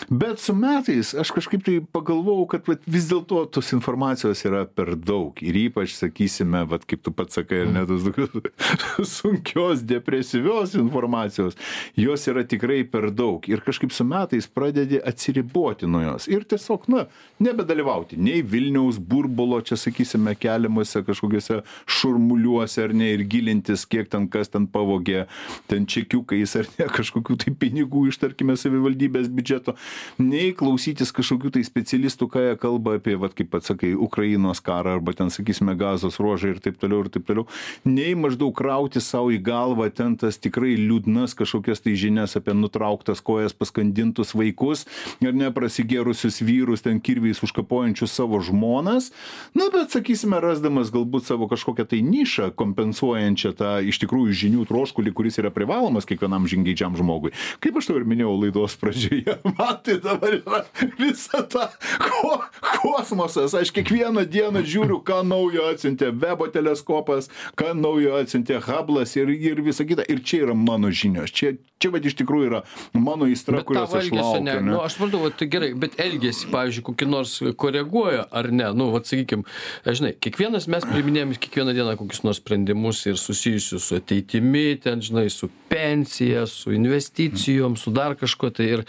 [0.09, 4.93] Bet su metais aš kažkaip tai pagalvojau, kad vat, vis dėlto tos informacijos yra per
[4.95, 5.37] daug.
[5.43, 8.05] Ir ypač, sakysime, vat, kaip tu pats sakai, ar ne, tos
[9.15, 11.57] sunkios, depresyvios informacijos,
[11.97, 13.45] jos yra tikrai per daug.
[13.49, 16.27] Ir kažkaip su metais pradedi atsiriboti nuo jos.
[16.31, 17.05] Ir tiesiog, na,
[17.41, 24.27] nebedalyvauti nei Vilniaus burbulo, čia, sakysime, keliamuose kažkokiuose šurmuliuose, ar ne, ir gilintis, kiek ten
[24.31, 25.25] kas ten pavogė,
[25.71, 29.75] ten čekiukais, ar ne, kažkokių tai pinigų iš, tarkime, savivaldybės biudžeto,
[30.21, 33.93] nei klausytis kažkokių tai specialistų, ką jie kalba apie, vat, kaip pats sakai,
[34.31, 37.45] Ukrainos karą, arba ten, sakysime, gazos ruožą ir taip toliau, ir taip toliau,
[37.83, 43.19] nei maždaug krauti savo į galvą ten tas tikrai liūdnas kažkokias tai žinias apie nutrauktas
[43.21, 44.85] kojas paskandintus vaikus
[45.19, 49.11] ir neprasigėrusius vyrus ten kirviais užkapojančius savo žmonas,
[49.53, 55.15] na, bet, sakysime, rasdamas galbūt savo kažkokią tai nišą kompensuojančią tą iš tikrųjų žinių troškulį,
[55.17, 57.33] kuris yra privalomas kiekvienam žingeidžiam žmogui.
[57.59, 60.63] Kaip aš tau ir minėjau laidos pradžioje, man tai dabar yra
[60.99, 61.67] visa ta
[61.99, 62.39] ko,
[62.81, 69.15] kosmosas, aš kiekvieną kiekvieną dieną žiūriu, ką naujo atsiuntė Webo teleskopas, ką naujo atsiuntė Hublas
[69.15, 70.03] ir, ir visa kita.
[70.09, 71.31] Ir čia yra mano žinios.
[71.31, 72.61] Čia, čia vad iš tikrųjų yra
[72.93, 74.43] mano įstra, kurios aš laukiu.
[74.43, 78.71] Ne, nu, aš suprantu, tai gerai, bet elgesi, pavyzdžiui, kokį nors koreguoja ar ne.
[78.75, 79.45] Nu, vad sakykim,
[79.85, 85.27] žinai, kiekvienas mes priminėjom kiekvieną dieną kokius nors sprendimus ir susijusius su ateitimi, ten, žinai,
[85.33, 88.69] su pensija, su investicijom, su dar kažkuo tai.
[88.71, 88.85] Ir,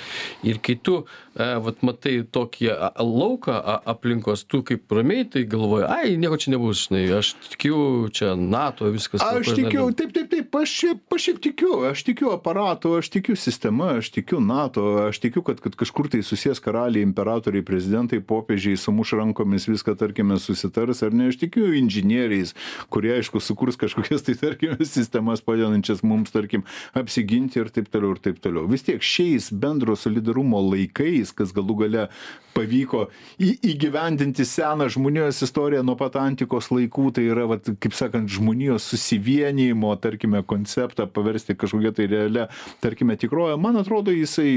[0.47, 1.03] ir kai tu,
[1.35, 2.71] e, vat, matai tokį
[3.03, 3.57] lauką
[3.91, 8.89] aplinkos, tu kaip ramiai, tai galvoji, ai, nieko čia nebus, žinai, aš tikiu, čia NATO,
[8.93, 9.23] viskas.
[9.25, 13.37] Aš tikiu, taip, taip, taip, aš šiaip, aš šiaip tikiu, aš tikiu aparatu, aš tikiu
[13.39, 18.79] sistema, aš tikiu NATO, aš tikiu, kad, kad kažkur tai susijęs karaliai, imperatoriai, prezidentai, popiežiai,
[18.81, 22.55] sumuš rankomis viską, tarkime, susitars, ar ne, aš tikiu inžinieriais,
[22.93, 26.67] kurie, aišku, sukurs kažkokias tai, tarkime, sistemas padedančias mums, tarkim,
[26.99, 28.69] apsiginti ir taip toliau, ir taip toliau.
[28.71, 32.09] Vis tiek šiais bendro solidarumo laikais, kas galų gale
[32.53, 33.07] pavyko
[33.41, 38.87] į, įgyvendinti seną žmonijos istoriją nuo pat antikos laikų, tai yra, vat, kaip sakant, žmonijos
[38.89, 42.47] susivienijimo, tarkime, konceptą paversti kažkokią tai realią,
[42.81, 44.49] tarkime, tikroją, man atrodo, jisai,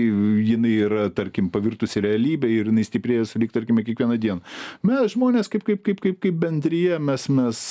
[0.47, 4.53] jinai yra, tarkim, pavirtusi realybė ir jinai stiprėja sulik, tarkime, kiekvieną dieną.
[4.87, 7.65] Mes žmonės kaip, kaip, kaip, kaip, kaip bendryje, mes, mes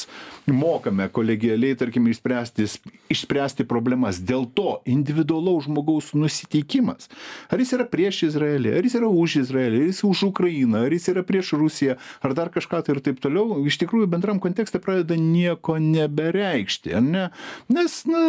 [0.45, 2.69] mokame kolegialiai, tarkim, išspręsti,
[3.17, 4.21] išspręsti problemas.
[4.21, 7.09] Dėl to individualaus žmogaus nusiteikimas,
[7.49, 10.93] ar jis yra prieš Izraelį, ar jis yra už Izraelį, ar jis už Ukrainą, ar
[10.93, 14.81] jis yra prieš Rusiją, ar dar kažką tai ir taip toliau, iš tikrųjų bendram kontekste
[14.83, 17.29] pradeda nieko nebereikšti, ne?
[17.73, 18.23] Nes, na,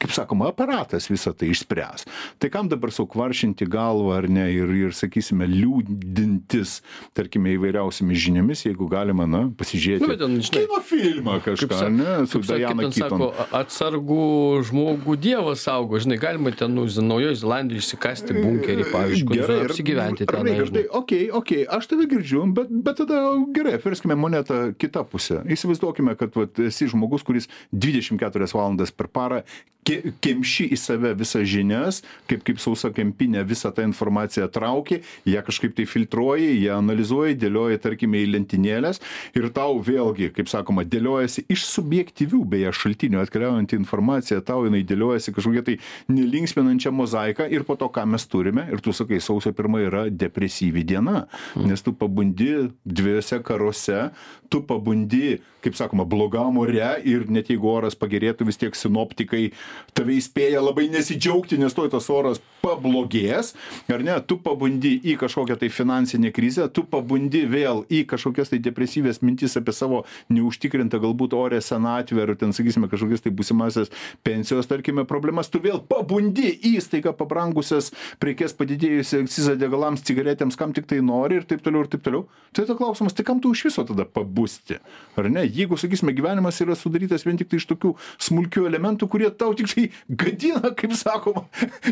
[0.00, 2.06] kaip sakoma, aparatas visą tai išspręs.
[2.40, 6.78] Tai kam dabar saukvaršinti galvą, ar ne, ir, ir sakysime, liūdintis,
[7.16, 10.06] tarkime, įvairiausiamis žiniomis, jeigu galima, na, pasižiūrėti.
[10.08, 12.92] Nu, ten, žinai, kino filmą kažką, sa- ne, su ten Keaton.
[12.94, 14.24] sako, atsargų
[14.70, 20.46] žmogų dievas saugo, žinai, galima ten, nu, Naujojo Zelandijoje išsikasti bunkerį, pavyzdžiui, Gerai, apsigyventi ten.
[20.46, 23.20] Raigardai, okei, okei, aš tave girdžiu, bet, bet tada
[23.56, 25.42] gerai, apverskime monetą kitą pusę.
[25.50, 29.42] Įsivaizduokime, kad vat, esi žmogus, kuris 24 valandas per parą
[29.84, 35.42] ke- kemši į save visas žinias, kaip, kaip sausa kempinė visą tą informaciją trauki, ją
[35.44, 39.00] kažkaip tai filtruoji, ją analizuoji, dėlioji, tarkime, į lentynėlės
[39.36, 45.34] ir tau vėlgi, kaip sakoma, dėliojasi iš subjektyvių beje šaltinių atkeliaujanti informacija, tau jinai dėliojasi
[45.36, 45.76] kažkokia tai
[46.08, 50.84] nelinksminančia mozaika ir po to, ką mes turime, ir tu sakai, sausio pirma yra depresyvi
[50.84, 51.26] diena,
[51.60, 54.10] nes tu pabundi dviejose karuose,
[54.50, 59.48] tu pabundi, kaip sakoma, blogam ore ir net jeigu oras pagerėtų, vis tiek sinoptikai
[59.96, 63.52] tave įspėja labai nesidžiaugti, nes tuoj tas oras pablogės,
[63.92, 68.60] ar ne, tu pabundi į kažkokią tai finansinę krizę, tu pabundi vėl į kažkokias tai
[68.64, 73.92] depresyvės mintis apie savo neužtikrintą galbūt orę senatvę ar ten, sakysime, kažkokias tai būsimasias
[74.24, 80.72] pensijos, tarkime, problemas, tu vėl pabundi į staiga pabrangusias prekes padidėjusią akcizą degalams, cigaretėms, kam
[80.76, 82.24] tik tai nori ir taip toliau ir taip toliau.
[82.54, 84.78] Tai tada klausimas, tai kam tu iš viso tada pabusti?
[85.18, 85.44] Ar ne?
[85.54, 87.92] Jeigu, sakysime, gyvenimas yra sudarytas vien tik tai iš tokių
[88.26, 91.44] smulkių elementų, kurie tau tik tai gadina, kaip sakoma,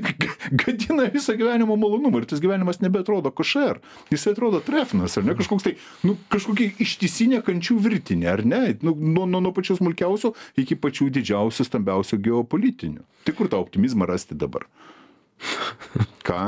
[0.64, 3.80] gadina visą gyvenimo malonumą ir tas gyvenimas nebeatrodo košer.
[4.10, 5.36] Jis atrodo trefnas, ar ne?
[5.38, 8.62] Kažkoks tai, nu, kažkokia ištisinė kančių virtinė, ar ne?
[8.82, 13.06] Nu, nuo, nuo, nuo pačios smulkiausio iki pačių didžiausių, stambiausių geopolitinių.
[13.26, 14.66] Tai kur tą optimizmą rasti dabar?
[16.26, 16.42] Ką?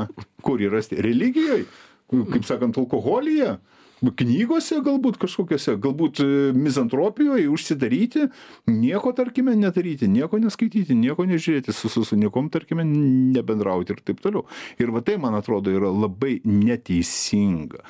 [0.45, 0.99] Kur jį rasti?
[1.03, 1.65] Religijoje?
[2.11, 3.55] Kaip sakant, alkoholyje?
[4.03, 6.27] Knygose galbūt kažkokiose, galbūt e,
[6.57, 8.27] mizantropijoje užsidaryti,
[8.71, 14.23] nieko, tarkime, nedaryti, nieko neskaityti, nieko nežiūrėti, su, su, su niekom, tarkime, nebendrauti ir taip
[14.23, 14.45] toliau.
[14.81, 17.83] Ir va tai, man atrodo, yra labai neteisinga.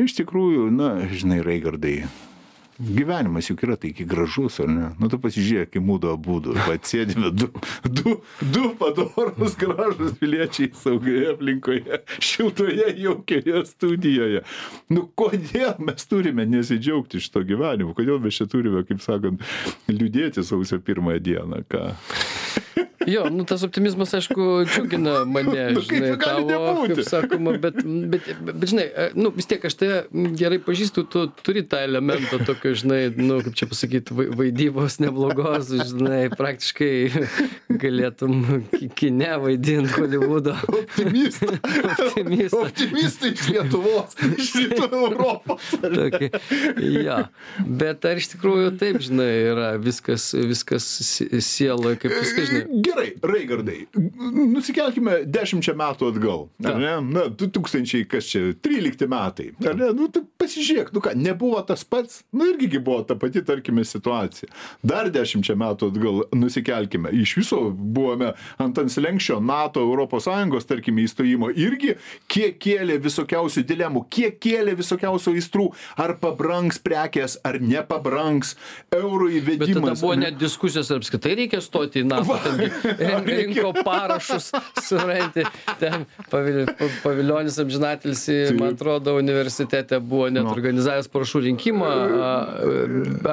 [0.00, 1.98] Iš tikrųjų, na, žinai, Raigardai,
[2.80, 4.88] gyvenimas juk yra taigi gražus, ar ne?
[5.00, 7.50] Nu, tu pasižiūrėk, į mūdo būdų, atsėdime du,
[7.84, 14.44] du, du padorus gražus piliečiai saugioje aplinkoje, šiltoje jaukioje studijoje.
[14.92, 17.94] Nu, kodėl mes turime nesidžiaugti šito gyvenimu?
[17.98, 19.44] Kodėl mes čia turime, kaip sakant,
[19.90, 21.64] liūdėti sausio pirmąją dieną?
[21.70, 21.90] Ką?
[23.08, 27.78] Jo, nu tas optimizmas, aišku, džiugina mane, Nu, žinai, tavo, kaip sakoma, bet,
[28.12, 30.02] bet, bet, žinai, e, nu vis tiek aš tave
[30.36, 35.70] gerai pažįstu, tu turi tą elementą tokio, žinai, nu, kaip čia pasakyti, vai- vaidybos neblogos,
[35.88, 36.90] žinai, praktiškai
[37.80, 41.56] galėtum ki- kine vaidinti Hollywoodo Optimistą.
[41.94, 42.60] optimistą.
[42.66, 45.70] Optimistai iš Lietuvos, iš Rytų Europos.
[45.80, 46.30] Tokį,
[47.00, 47.22] ja.
[47.64, 52.84] Bet ar iš tikrųjų taip, žinai, yra viskas, viskas si- sieloje, kaip viskas, žinai.
[52.90, 53.80] Gerai raigardai
[54.50, 56.92] nusikelkime dešimčia metų atgal ar ne?
[57.10, 59.90] Na du tūkstančiai kas čia trylikti metai ar ne?
[59.96, 62.22] Nu tu pasižiūrėk nu ką nebuvo tas pats?
[62.32, 64.50] Nu irgi gi buvo ta pati tarkime situacija.
[64.86, 67.12] Dar dešimčia metų atgal nusikelkime.
[67.22, 71.96] Iš viso buvome ant ant slenksčio nato europos sąjungos tarkime įstojimo irgi
[72.30, 75.68] kiek kėlė visokiausių dilemų kiek kėlė visokiausių aistrų
[76.00, 78.54] ar pabrangs prekės ar nepabrangs.
[78.94, 82.36] Euro Bet tada įvedimas buvo net diskusijos, ar apskritai reikia stoti į NATO.
[82.44, 82.79] Ten rin-
[83.26, 84.50] rinko parašus
[84.82, 85.44] surenti.
[85.80, 90.50] Ten pavil- pa- paviljonis amžinatilsi, man atrodo, universitete buvo net Nu.
[90.54, 92.30] organizavęs parašų rinkimą a,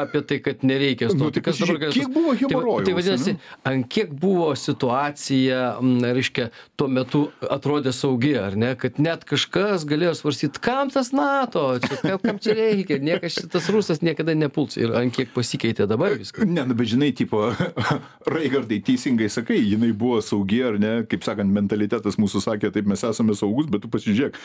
[0.04, 1.40] apie tai, kad nereikia Nu, stoti.
[1.42, 5.78] tai Kas dabar galėtų- kiek buvo Tai va- hemorojaus, Tai vadinasi, ant kiek buvo situacija,
[5.82, 11.12] m, reiškia, tuo metu atrodė saugi, ar ne, kad net kažkas galėjo svarstyti, kam tas
[11.14, 15.88] NATO, čia, kam, kam čia reikia, niekas šitas rusas niekada nepuls ir ant kiek pasikeitė
[15.88, 16.46] dabar viskas.
[16.46, 17.52] Ne, nu, bet žinai, tipo,
[18.28, 23.04] Raigardai teisingai sakai, jinai buvo saugi ar ne, kaip sakant, mentalitetas mūsų sakė, taip mes
[23.06, 24.38] esame saugus, bet tu pasižiūrėk,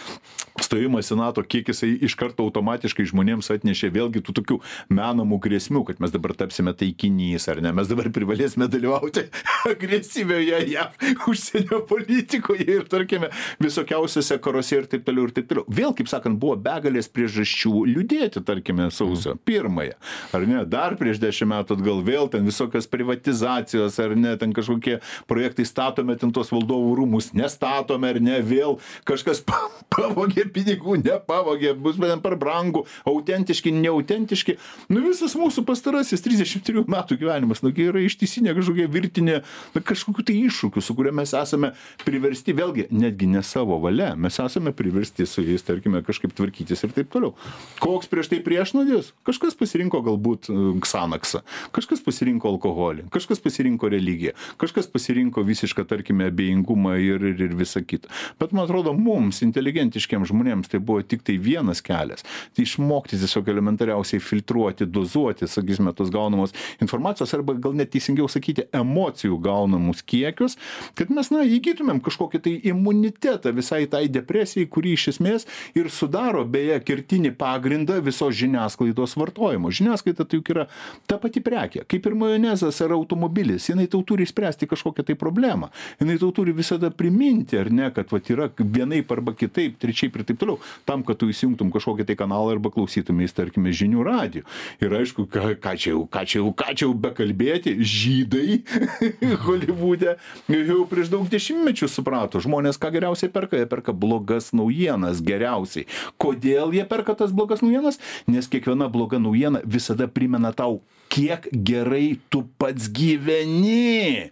[0.63, 4.59] stojimas į NATO, kiek jisai iš karto automatiškai žmonėms atnešė vėlgi tų tokių
[4.93, 9.27] menamų grėsmių, kad mes dabar tapsime taikinys ar ne, mes dabar privalėsime dalyvauti
[9.73, 15.67] agresyvioje JAV užsienio politikoje ir, tarkime, visokiausiose karuose ir taip toliau ir taip toliau.
[15.73, 19.97] Vėl, kaip sakant, buvo begalės priežasčių liūdėti, tarkime, sausio pirmąją,
[20.37, 24.82] ar ne, dar prieš dešimt metų atgal vėl ten visokios privatizacijos, ar ne, ten kažkokie
[25.31, 31.75] projektai statome ten tos valdovų rūmus, nestatome, ar ne, vėl kažkas pa- pavogė pinigų, nepavogė,
[31.79, 34.57] bus ten per brangų, autentiški, neautentiški.
[34.93, 39.41] Nu visas mūsų pastarasis 33 metų gyvenimas, nu yra ištisinė kažkokia virtinė,
[39.75, 41.73] na, kažkokių tai iššūkių, su kuriuo mes esame
[42.07, 46.95] priversti, vėlgi, netgi ne savo valia, mes esame priversti su jais, tarkime, kažkaip tvarkytis ir
[46.97, 47.35] taip toliau.
[47.83, 49.13] Koks prieš tai priešnodis?
[49.27, 51.43] Kažkas pasirinko galbūt e, Xanaxą,
[51.75, 54.37] kažkas pasirinko alkoholį, kažkas pasirinko religiją,
[54.73, 58.09] kažkas pasirinko visišką, tarkime, abejingumą ir, ir, ir visą kitą.
[58.41, 62.25] Bet man atrodo, mums, inteligentiškiams žmonėms, tai buvo tik tai vienas kelias.
[62.57, 68.65] Tai išmokti tiesiog elementariausiai filtruoti, dozuoti, sakysime, tos gaunamos informacijos arba gal net teisingiau sakyti,
[68.73, 70.57] emocijų gaunamus kiekius,
[70.99, 75.47] kad mes, na, įgytumėm kažkokį tai imunitetą visai tai depresijai, kuri iš esmės
[75.79, 79.73] ir sudaro, beje, kertinį pagrindą visos žiniasklaidos vartojimo.
[79.73, 80.69] Žiniasklaida tai juk yra
[81.11, 85.71] ta pati prekė, kaip ir majonezas ar automobilis, jinai tau turi išspręsti kažkokią tai problemą.
[86.01, 90.27] Jinai tau turi visada priminti, ar ne, kad vat, yra vienaip arba kitaip, trečiaip ir
[90.29, 94.47] taip toliau, tam, kad tu įsijungtum kažkokį tai kanalą arba klausytumės, tarkime, žinių radijų.
[94.83, 98.63] Ir aišku, ką, ką čia jau, ką čia jau, ką čia jau bekalbėti, žydai
[99.47, 100.17] Hollywoode
[100.49, 105.89] jau prieš daug dešimtmečių suprato, žmonės ką geriausiai perka, jie perka blogas naujienas geriausiai.
[106.23, 108.01] Kodėl jie perka tas blogas naujienas?
[108.31, 110.81] Nes kiekviena bloga naujiena visada primena tau,
[111.13, 114.31] kiek gerai tu pats gyveni.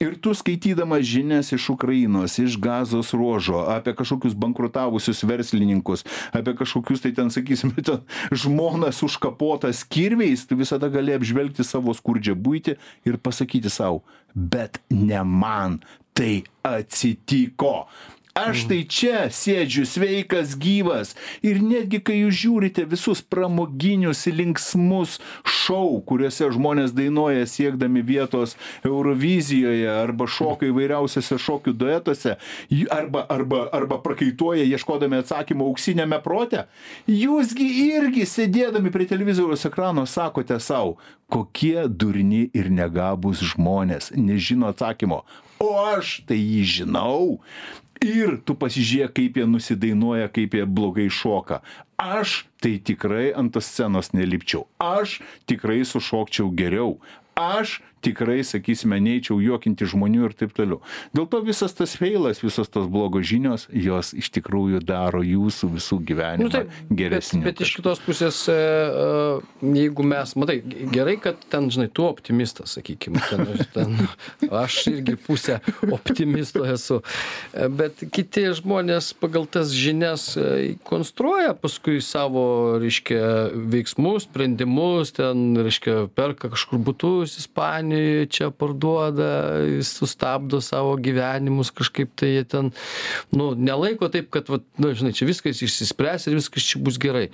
[0.00, 7.04] Ir tu skaitydamas žinias iš Ukrainos, iš gazos ruožo, apie kažkokius bankrutavusius verslininkus, apie kažkokius
[7.04, 8.00] tai ten, sakysime, ten
[8.32, 14.00] žmonas užkapotas kirviais, tu visada gali apžvelgti savo skurdžią būti ir pasakyti savo,
[14.32, 15.82] bet ne man
[16.14, 17.84] tai atsitiko.
[18.34, 21.12] Aš tai čia sėdžiu sveikas, gyvas.
[21.46, 29.86] Ir netgi kai jūs žiūrite visus pramoginius, linksmus šou, kuriuose žmonės dainuoja siekdami vietos Eurovizijoje
[29.86, 32.34] arba šoka įvairiausiose šokių duetuose,
[32.90, 36.66] arba, arba, arba prakaituoja ieškodami atsakymų auksinėme prote,
[37.06, 40.98] jūsgi irgi sėdėdami prie televizoriaus ekrano sakote savo,
[41.30, 45.22] kokie durni ir negabus žmonės nežino atsakymo.
[45.62, 47.38] O aš tai jį žinau.
[48.02, 51.60] Ir tu pasižiūrėk, kaip jie nusidainuoja, kaip jie blogai šoka.
[52.00, 54.66] Aš tai tikrai ant tos scenos nelipčiau.
[54.82, 56.98] Aš tikrai sušokčiau geriau.
[57.38, 60.80] Aš tikrai, sakysime, neičiau juokinti žmonių ir taip toliau.
[61.16, 66.00] Dėl to visas tas feilas, visos tos blogos žinios, jos iš tikrųjų daro jūsų visų
[66.04, 67.42] gyvenimą Nu, taip, geresnį.
[67.44, 70.58] Bet, bet iš kitos pusės, e, e, jeigu mes, matai,
[70.92, 73.96] gerai, kad ten, žinai, tu optimistas, sakykime, ten, ten,
[74.64, 75.60] aš irgi pusę
[75.94, 77.00] optimisto esu,
[77.54, 80.26] E, bet kiti žmonės pagal tas žinias
[80.86, 82.44] konstruoja paskui savo,
[82.82, 83.20] reiškia,
[83.72, 87.36] veiksmus, sprendimus, ten, reiškia, perka kažkur būtus
[87.94, 92.70] Ispanijoje, čia parduoda, sustabdo savo gyvenimus, kažkaip tai jie ten,
[93.32, 97.28] nu, nelaiko taip, kad, vat, na, žinai, čia viskas išsispręs ir viskas čia bus gerai.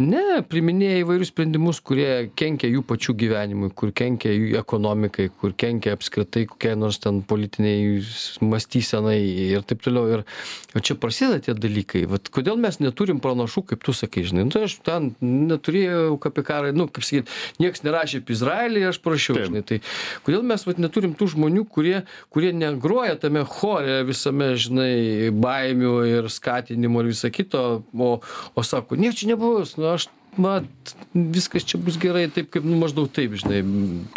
[0.00, 5.94] Ne, priminėja įvairius sprendimus, kurie kenkia jų pačių gyvenimui, kur kenkia jų ekonomikai, kur kenkia
[5.96, 8.00] apskritai kokiai nors ten politiniai
[8.44, 9.18] mąstysenai
[9.50, 10.20] ir taip toliau.
[10.20, 12.06] Ir čia prasideda tie dalykai.
[12.10, 16.46] Vat kodėl mes neturim pranašų, kaip tu sakai, žinai, nu, tai aš ten neturėjau apie
[16.46, 17.30] karą, nu, kaip sakyt,
[17.62, 19.50] niekas nerašė apie Izraelį, aš prašiau, Taip.
[19.50, 19.80] žinai, tai
[20.26, 22.02] kodėl mes vat neturim tų žmonių kurie
[22.34, 28.10] kurie negroja tame chore visame žinai baimių ir skatinimo ir visa kito o
[28.54, 30.08] o sako nieko čia nebus nu aš
[30.40, 33.62] mat viskas čia bus gerai taip kaip nu maždaug taip žinai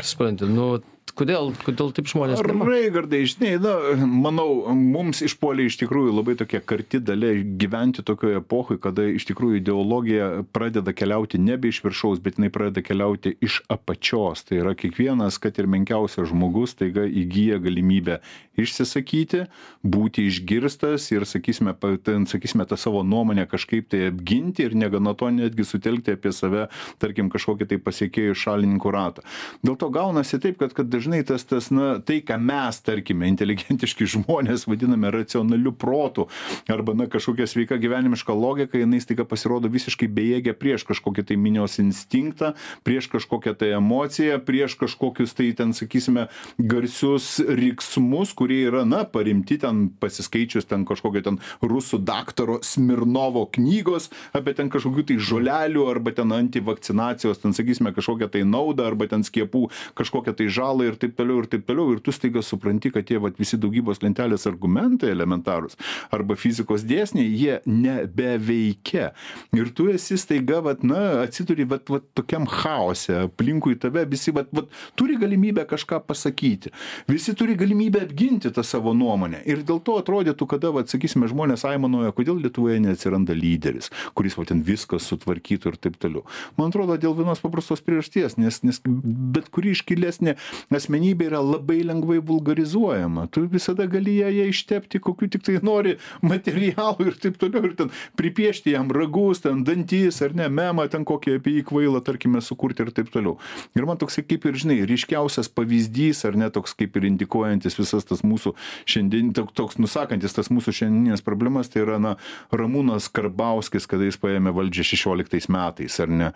[0.06, 0.76] supranti nu
[1.18, 3.74] kodėl kodėl taip žmonės raigardai žinai na
[4.10, 9.60] manau mums išpuolė iš tikrųjų labai tokia karti dalia gyventi tokioj epochoj kada iš tikrųjų
[9.62, 14.46] ideologija pradeda keliauti nebe iš viršaus bet jinai pradeda keliauti iš apačios.
[14.48, 18.20] Tai yra kiekvienas kad ir menkiausias žmogus staiga įgyja galimybę
[18.60, 19.46] išsisakyti
[19.86, 25.30] būti išgirstas ir sakysime ten sakysime tą savo nuomonę kažkaip tai apginti ir negana to
[25.34, 26.68] netgi sutelkti apie save
[27.02, 29.26] tarkim kažkokį tai pasekėjų šalininkų ratą.
[29.66, 34.08] Dėl to gaunasi taip kad kad dažnai tas tas na tai ką mes tarkime inteligentiški
[34.08, 36.30] žmonės vadiname racionaliu protu
[36.72, 41.76] arba na kažkokia sveika gyvenimiška logika jinai staiga pasirodo visiškai bejėgė prieš kažkokį tai minios
[41.84, 42.54] instinktą
[42.88, 49.60] prieš kažkokią tai emociją prieš kažkokius tai ten sakysime garsius riksmus kurie yra na paremti
[49.60, 56.16] ten pasiskaičius ten kažkokio ten rusų daktaro smirnovo knygos apie ten kažkokių tai žolelių arba
[56.16, 59.68] ten antivakcinacijos ten sakysime kažkokią tai naudą arba ten skiepų
[60.00, 61.94] kažkokią tai žalą ir taip toliau ir taip toliau.
[61.96, 65.78] Ir tu staiga supranti kad tie vat visi daugybos lentelės argumentai elementarūs
[66.14, 69.12] arba fizikos dėsniai jie nebeveikia.
[69.58, 74.52] Ir tu esi staiga vat na atsiduri vat vat tokiam chaose aplinkui tave visi vat
[74.54, 76.74] vat turi galimybę kažką pasakyti.
[77.10, 79.44] Visi turi galimybę apginti tą savo nuomonę.
[79.50, 84.46] Ir dėl to atrodytų kada vat sakysime žmonės aimanuoja kodėl lietuvoje neatsiranda lyderis kuris va
[84.48, 86.24] ten viską sutvarkytų ir taip toliau.
[86.58, 90.36] Man atrodo dėl vienos paprastos priežasties nes nes bet kuri iškilesnė
[90.84, 93.28] asmenybė yra labai lengvai vulgarizuojama.
[93.32, 97.92] Tu visada gali ją ją ištepti kokiu tiktai nori materialu ir taip toliau ir ten
[98.20, 102.84] pripiešti jam ragus ten dantis ar ne memą ten kokį apie jį kvailą tarkime sukurti
[102.86, 103.38] ir taip toliau.
[103.78, 108.08] Ir man toksai kaip ir žinai ryškiausias pavyzdys ar ne toks kaip ir indikuojantis visas
[108.10, 108.56] tas mūsų
[108.90, 112.16] šiandien tok toks nusakantis tas mūsų šiandienines problemas tai yra na
[112.52, 116.32] ramūnas karbauskis kada jis paėmė valdžią šešioliktais metais ar ne.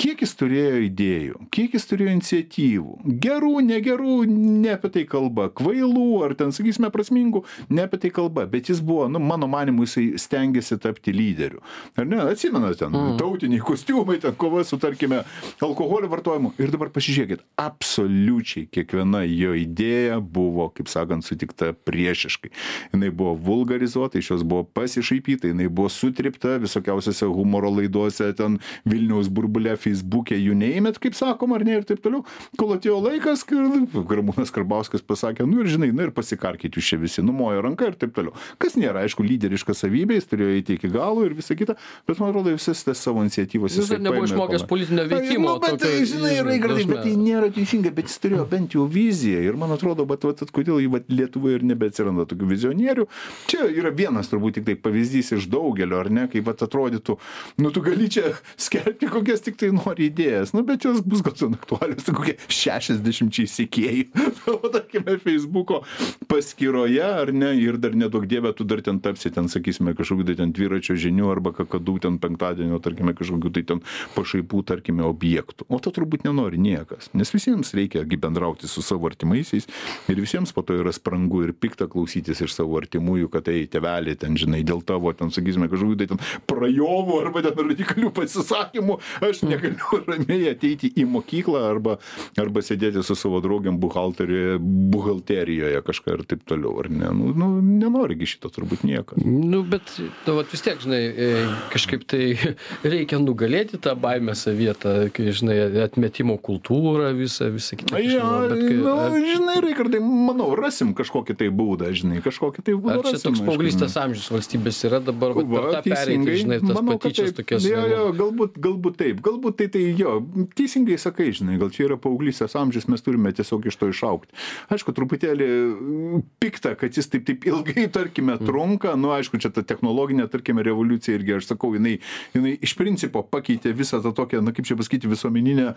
[0.00, 3.91] Kiek jis turėjo idėjų kiek jis turėjo iniciatyvų gerų negerų
[4.26, 5.48] ne apie tai kalba.
[5.52, 8.46] Kvailų ar ten sakysime prasmingų ne apie tai kalba.
[8.50, 11.62] Bet jis buvo nu mano manymu jisai stengėsi tapti lyderiu.
[11.96, 12.20] Ar ne?
[12.32, 15.22] Atsimenat ten tautiniai kostiumai ten kova su tarkime
[15.62, 16.54] alkoholio vartojimu.
[16.62, 22.52] Ir dabar pasižiūrėkit absoliučiai kiekviena jo idėja buvo kaip sakant sutikta priešiškai.
[22.94, 29.30] Jinai buvo vulgarizuota iš jos buvo pasišaipyta jinai buvo sutrypta visokiausiose humoro laidose ten vilniaus
[29.32, 32.24] burbule feisbuke you name it kaip sakoma ar ne ir taip toliau.
[32.60, 33.60] Kol atėjo laikas kai
[33.92, 37.98] ramūnas karbauskis pasakė nu ir žinai na ir pasikarkit jūs čia visi numojo ranka ir
[37.98, 38.34] taip toliau.
[38.62, 41.76] Kas nėra aišku lyderiška savybė jis turėjo eiti iki galo ir visa kita
[42.08, 45.78] bet man atrodo visas tas savo iniciatyvas jis dar nebuvo išmokęs politinio veikimo nu, bet,
[45.80, 49.74] tokio, žinai, Raigardai, bet tai nėra teisinga, bet jis turėjo bent jau viziją ir man
[49.74, 53.06] atrodo, bet, bet, bet kodėl jį vat, Lietuvoje ir nebeatsiranda tokių vizionierių.
[53.50, 57.18] Čia yra vienas turbūt tik tai pavyzdys iš daugelio, ar ne, kaip vat, atrodytų,
[57.62, 61.36] nu tu gali čia skelbti kokias tik tai nori idėjas, nu bet jos bus gal
[61.38, 63.32] ten aktualios, tai kokie 60
[63.72, 64.06] sekėjai,
[64.52, 65.82] o tarkime, Facebook'o
[66.28, 70.36] paskyroje, ar ne, ir dar nedaug dievė, tu dar ten tapsi, ten sakysime, kažkokiu tai
[70.38, 73.82] ten dviračio žinių arba kakadų ten penktadienio, tarkime, kažkokiu tai ten
[74.16, 75.66] pašaipų, tarkime, objektų.
[75.72, 79.66] O to turbūt nenori niekas, nes visiems reikia bendrauti su savo artimaisiais
[80.12, 84.18] ir visiems po to yra sprangu ir pikta klausytis iš savo artimųjų, kad tai tėveliai
[84.20, 86.20] ten, žinai, dėl tavo ten, sakysime, kažkokiu tai ten
[86.50, 91.96] prajovų arba ten radikalių pasisakymų, aš negaliu ramiai ateiti į mokyklą arba,
[92.38, 94.58] arba sėdėti su savo draugiam buhalterijoje,
[94.92, 97.10] buhalterijoje kažką ir taip toliau, ar ne?
[97.14, 99.18] Nu, nu nenorigi šito turbūt niekas.
[99.22, 99.82] Nu, bet,
[100.26, 101.28] nu, vat vis tiek, žinai, e,
[101.72, 102.34] kažkaip tai
[102.94, 108.00] reikia nugalėti tą baimę savietą, kai, žinai, atmetimo kultūrą, visą, kitą.
[108.02, 112.76] Jo, nežinau, bet kai- nu, žinai, Raigardai, manau, rasim kažkokį tai būdą, žinai, kažkokį tai
[112.76, 112.98] būdą.
[112.98, 117.36] Ar čia toks paauglystės amžius valstybės yra dabar, vat, per tą pereiti, žinai, tas patyčias
[117.38, 117.68] tokias.
[117.68, 120.18] Jo, nu, jo, galbūt, galbūt taip, galbūt tai, tai jo,
[120.58, 124.32] teisingai sakai, žinai, gal čia yra paauglystės amžius, mes turime tiesiog iš to išaukti.
[124.72, 129.64] Aišku, truputėlį mm, pikta, kad jis taip, taip ilgai, tarkime, trunka, nu, aišku, čia ta
[129.66, 131.98] technologinė, tarkime, revoliucija irgi, aš sakau, jinai,
[132.36, 135.72] jinai iš principo pakeitė visą tą tokią, na, kaip čia pasakyti, visuomeninę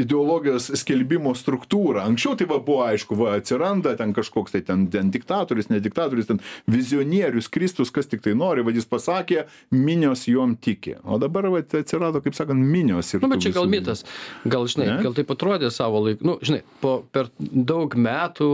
[0.00, 2.04] ideologijos skelbimo struktūrą.
[2.08, 6.28] Anksčiau tai va buvo aišku, va atsiranda ten kažkoks tai ten, ten diktatorius, ne diktatorius,
[6.30, 6.40] ten
[6.70, 9.44] vizionierius, Kristus, kas tik tai nori, va jis pasakė,
[9.74, 10.96] minios juom tiki.
[11.04, 13.12] O dabar va atsirado, kaip sakant, minios.
[13.14, 14.04] Ir Nu, bet čia gal mitas.
[14.48, 15.02] Gal, žinai, Ne?
[15.04, 16.24] gal taip atrodė savo laiku.
[16.26, 18.48] Nu, žinai, po per daug metų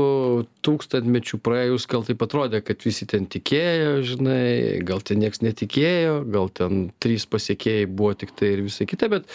[0.67, 6.51] tūkstantmečių praėjus gal taip atrodė kad visi ten tikėjo žinai gal ten nieks netikėjo gal
[6.51, 9.29] ten trys pasekėjai buvo tiktai ir visa kita bet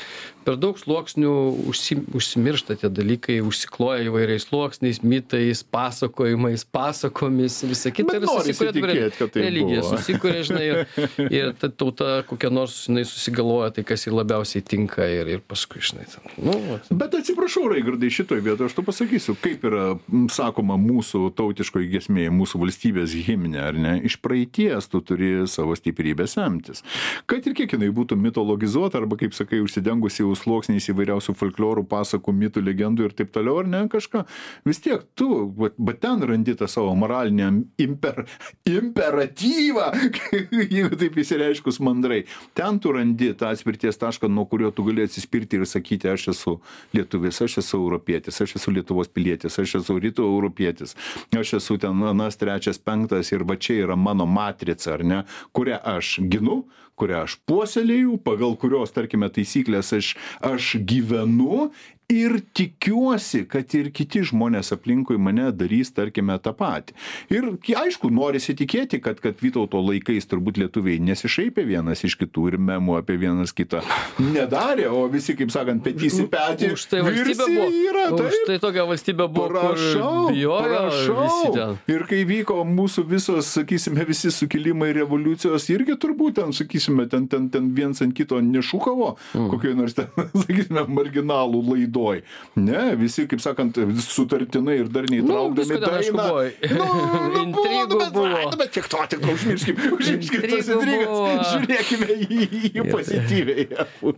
[0.46, 1.34] per daug sluoksnių
[1.72, 9.46] užsi užsimiršta tie dalykai užsikloja įvairiais sluoksniais mitais pasakojimais pasakomis visa kita ir susikuria dabar
[9.46, 10.84] religija susikuria žinai ir
[11.30, 15.84] ir ta tauta kokia nors jinai susigalvoja tai kas jai labiausiai tinka ir ir paskui
[15.86, 16.88] žinai ten nu vat.
[16.90, 19.11] Bet atsiprašau, Raigardai, šitoj vietoje aš tu pasakysiu,
[19.42, 19.86] kaip yra
[20.32, 23.94] sakoma mūsų tautiškoji gesmė, mūsų valstybės himne, ar ne?
[24.08, 26.84] Iš praeities tu turi savo stiprybę semtis.
[27.30, 32.34] Kad ir kiek jinai būtų mitologizuota, arba, kaip sakai, užsidengusi jau sluoksniais įvairiausių folklorų, pasakų,
[32.38, 34.24] mitų, legendų ir taip toliau, ar ne kažką,
[34.68, 37.52] vis tiek tu, bet, bet ten randi tą savo moralinę
[37.82, 38.24] imper,
[38.70, 39.88] imperatyvą,
[40.76, 42.24] jeigu taip įsireiškus mandrai.
[42.58, 46.58] Ten tu randi tą atspirties tašką, nuo kurio tu gali atsispirti ir sakyti, aš esu
[46.96, 50.96] lietuvis, aš esu europietis, aš esu Lietuvos pilietis, aš esu rytų europietis,
[51.38, 55.24] aš esu ten anas, trečias, penktas ir va čia yra mano matrica, ar ne,
[55.56, 56.62] kurią aš ginu,
[57.00, 60.14] kurią aš puoselėjau, pagal kurios, tarkime, taisyklės aš,
[60.46, 61.72] aš gyvenu
[62.12, 66.96] ir tikiuosi, kad ir kiti žmonės aplinkui mane darys, tarkime, tą patį.
[67.34, 67.52] Ir
[67.82, 73.00] aišku, norisi tikėti, kad, kad Vytauto laikais turbūt lietuviai nesišaipė vienas iš kitų ir memų
[73.00, 73.82] apie vienas kitą
[74.22, 76.72] nedarė, o visi, kaip sakant, petys į petį.
[76.76, 78.46] už tai valstybė buvo Yra, už taip.
[78.50, 81.68] tai tokia valstybė buvo Prašau, bijojo prašau.
[81.92, 87.50] Ir kai vyko mūsų visos, sakysime, visi sukilimai, revoliucijos, irgi turbūt ten, sakysime, ten, ten,
[87.54, 89.50] ten viens ant kito nešūkavo, mm.
[89.54, 90.12] kokioje nors ten,
[90.44, 91.64] sakysime, marginalų
[92.02, 92.22] laidoj.
[92.56, 96.44] Ne, visi, kaip sakant, sutartinai ir dar neįtraukdami ten, aišku, buvo.
[96.76, 98.26] Nu, Intrigų bet, buvo.
[98.42, 101.46] ai, bet tiek to, tik to, užmirškim, užmirškim tas intrigas, buvo.
[101.52, 102.40] žiūrėkime į,
[102.72, 103.68] į pozityviai.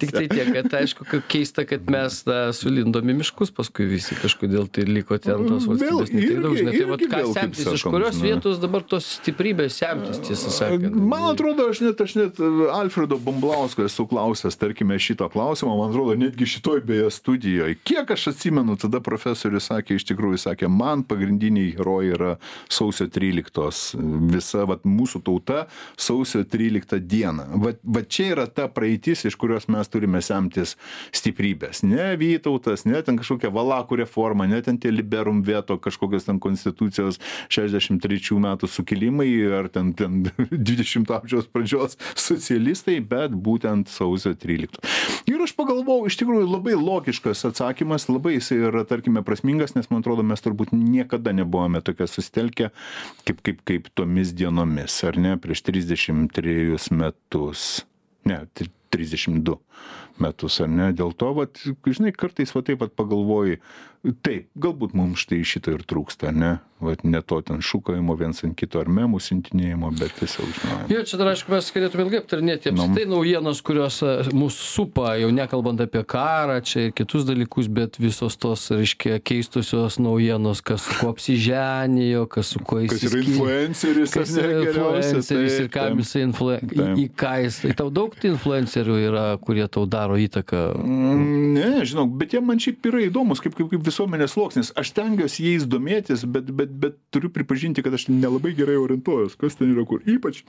[0.03, 4.17] Tik tai tiek, kad aišku, kaip keista, kad mes na, sulindom į miškus, paskui visi
[4.19, 6.57] kažkodėl tai liko ten tos Vėl valstybės ne daug.
[6.57, 8.27] irgi- Žinai, tai vat, ką vėl, kaip semtis, iš kurios žinai.
[8.29, 10.95] vietos dabar tos stiprybės semtis, tiesą sakant.
[11.13, 12.39] Man atrodo, aš net, aš net
[12.73, 17.72] Alfredo Bumblausko esu klausęs, tarkime, šito klausimo, man atrodo, netgi šitoj beje studijoje.
[17.83, 22.31] Kiek aš atsimenu, tada profesorius sakė, iš tikrųjų sakė, man pagrindiniai herojai yra
[22.71, 23.97] sausio 13.
[24.33, 25.65] Visa vat, mūsų tauta
[25.99, 27.47] sausio 13 dieną.
[27.63, 30.75] Vat, vat čia yra ta praeitis, iš kurios mes turime semtis
[31.15, 31.83] stiprybės.
[31.87, 37.19] Ne Vytautas, ne ten kažkokia valakų reforma, ne ten tie liberum veto, kažkokios ten konstitucijos
[37.53, 44.79] 63 metų sukilimai ar ten, ten 20 amžiaus pradžios socialistai, bet būtent sausio 13.
[45.29, 47.62] Ir aš pagalvojau, iš tikrųjų labai logiškas atsakymas,
[48.11, 52.69] labai jisai yra, tarkime, prasmingas, nes man atrodo, mes turbūt niekada nebuvome tokie susitelkę
[53.27, 57.83] kaip, kaip, kaip tomis dienomis, ar ne, prieš 33 metus.
[58.27, 59.57] Ne, tri- 32
[60.21, 60.91] metus, ar ne?
[60.93, 63.61] Dėl to, vat, žinai, kartais va taip pat pagalvoji,
[64.25, 66.57] taip, galbūt mums štai šito ir trūksta, ne?
[66.83, 70.87] Vat, ne to ten šūkavimo viens ant kito ar memų sintinėjimo, bet tiesiog žinojimo.
[70.91, 72.83] Jo, čia dar aišku, mes galėtume ilgai aptarinėti Nu.
[72.83, 77.95] apskritai naujienas, kurios e, mūsų supa, jau nekalbant apie karą, čia ir kitus dalykus, bet
[78.03, 84.17] visos tos, reiškia, keistusios naujienos, kas su kuo apsiženijo, kas su kuo Kas yra influenceris,
[84.17, 86.57] Kas yra influenceris ir kam jisai influ...
[86.59, 86.99] į, Taip.
[86.99, 87.61] į ką jis.
[87.63, 90.63] Tai tau daug tų influencerių yra, kurie tau daro įtaką.
[90.83, 94.71] Mm, Ne, žinau, bet jie man šiaip yra įdomus, kaip, kaip, kaip visuomenės sluoksnis.
[94.79, 99.57] Aš tengiuosi jais domėtis, bet, bet, bet turiu pripažinti, kad aš nelabai gerai orientuojuos, kas
[99.59, 100.01] ten yra kur.
[100.09, 100.41] Ypač,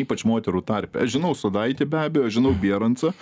[0.00, 1.00] ypač moterų tarpe.
[1.02, 3.12] Aš žinau Sodaitį be abejo, žinau Bierancą,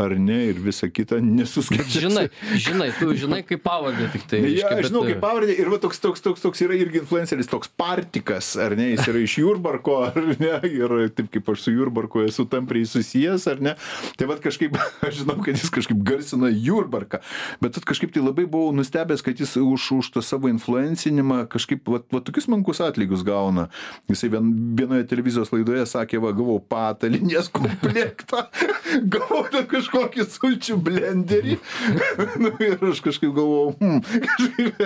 [0.00, 2.10] ar ne, ir visą kitą nesuskaičiuoju.
[2.10, 2.26] Žinai,
[2.66, 4.42] žinai, tu žinai kaip pavardė tik tai.
[4.52, 7.00] Ja, aš bet, žinau, e, kaip pavardė ir va, toks, toks, toks, toks yra irgi
[7.02, 11.64] influenceris, toks partikas, ar ne, jis yra iš Jurbarko, ar ne, ir taip kaip aš
[11.66, 13.76] su Jurbarku esu tampriai susijęs, ar ne,
[14.20, 14.76] tai va kažkaip,
[15.06, 17.20] aš žinau, kad jis kažkaip garsina Jurbarką,
[17.62, 21.86] bet vat kažkaip tai labai buvau nustebęs, kad jis už, už tą savo influencinimą kažkaip,
[21.88, 23.68] va, va tokius mankus atlygius gauna.
[24.10, 28.46] Jisai vien, vienoje televizijos laidoje sakė, va, gavau patalinės komplektą,
[29.14, 31.58] gavau kažkokį sulčių blenderį,
[32.42, 34.82] nu, ir aš kažkaip galvojau, hmm, kažkaip,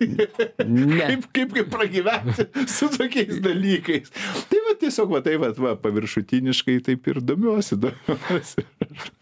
[0.00, 4.12] kaip, kaip, kaip pragyventi su tokiais dalykais.
[4.50, 7.78] Tai va tiesiog, va, tai va, va paviršutiniškai taip ir domiuosi.
[7.80, 8.66] domiuosi.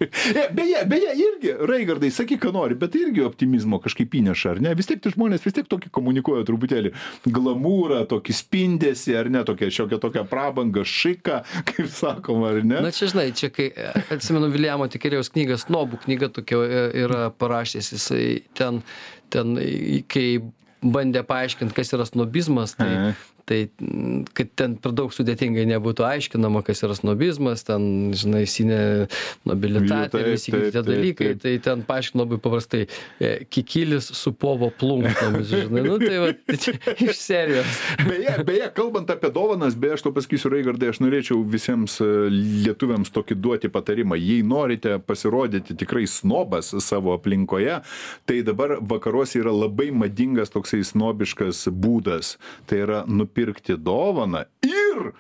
[0.01, 4.75] E, beje, beje, irgi, Raigardai, sakyk, ką nori, bet irgi optimizmo kažkaip įneša, ar ne?
[4.79, 6.93] Vis tiek tie žmonės vis tiek tokį komunikuoja truputėlį
[7.29, 11.41] glamūrą, tokį spindesį, ar ne, tokią šiokią tokią prabangą, šiką,
[11.71, 12.83] kaip sakoma, ar ne?
[12.89, 17.27] Na čia žinai, čia kai e, atsimenu Viljamo Tikerėjos knygą, Snobų knyga tokia e, yra
[17.37, 18.83] parašęs, jisai ten,
[19.33, 19.57] ten,
[20.09, 20.29] kai
[20.85, 23.13] bandė paaiškinti, kas yra snobizmas, tai.
[23.49, 23.69] Tai
[24.37, 28.81] kad ten per daug sudėtingai nebūtų aiškinama kas yra snobizmas ten žinai sine
[29.49, 34.69] nobilitate ir visi kiti tie dalykai tai ten paaiškino labai paprastai e, kikilis su povo
[34.81, 36.75] plunksnomis žinai nu tai va tai
[37.09, 37.79] iš serijos.
[38.05, 42.11] Beje beje kalbant apie dovanas beje aš tau pasakysiu raigardai aš norėčiau visiems e,
[42.67, 44.19] lietuviams tokį duoti patarimą.
[44.21, 47.81] Jei norite pasirodyti tikrai snobas savo aplinkoje
[48.29, 52.37] tai dabar vakaruose yra labai madingas toksai snobiškas būdas.
[52.69, 53.38] Tai yra nupirkti
[53.79, 55.11] dovaną ir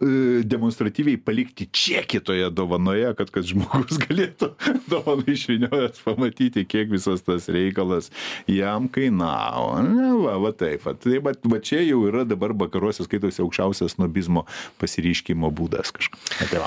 [0.00, 4.50] e, demonstratyviai palikti čekį toje dovanoje, kad, kad žmogus galėtų
[4.92, 8.10] dovaną išviniojęs pamatyti, kiek visas tas reikalas
[8.50, 9.80] jam kainavo.
[9.86, 10.84] Ne, va, va taip.
[10.84, 14.44] Va, tai va, va čia jau yra dabar vakaruose skaitosi aukščiausias snobizmo
[14.82, 16.20] pasiryškimo būdas kažkas.
[16.50, 16.66] Tai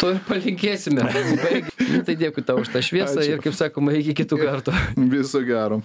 [0.00, 1.04] to ir palinkėsime
[1.44, 3.36] Baig- nu, tai dėkui tau už tą šviesą Ačiū.
[3.36, 4.74] ir kaip sakoma iki kitų kartų
[5.12, 5.80] Viso gero.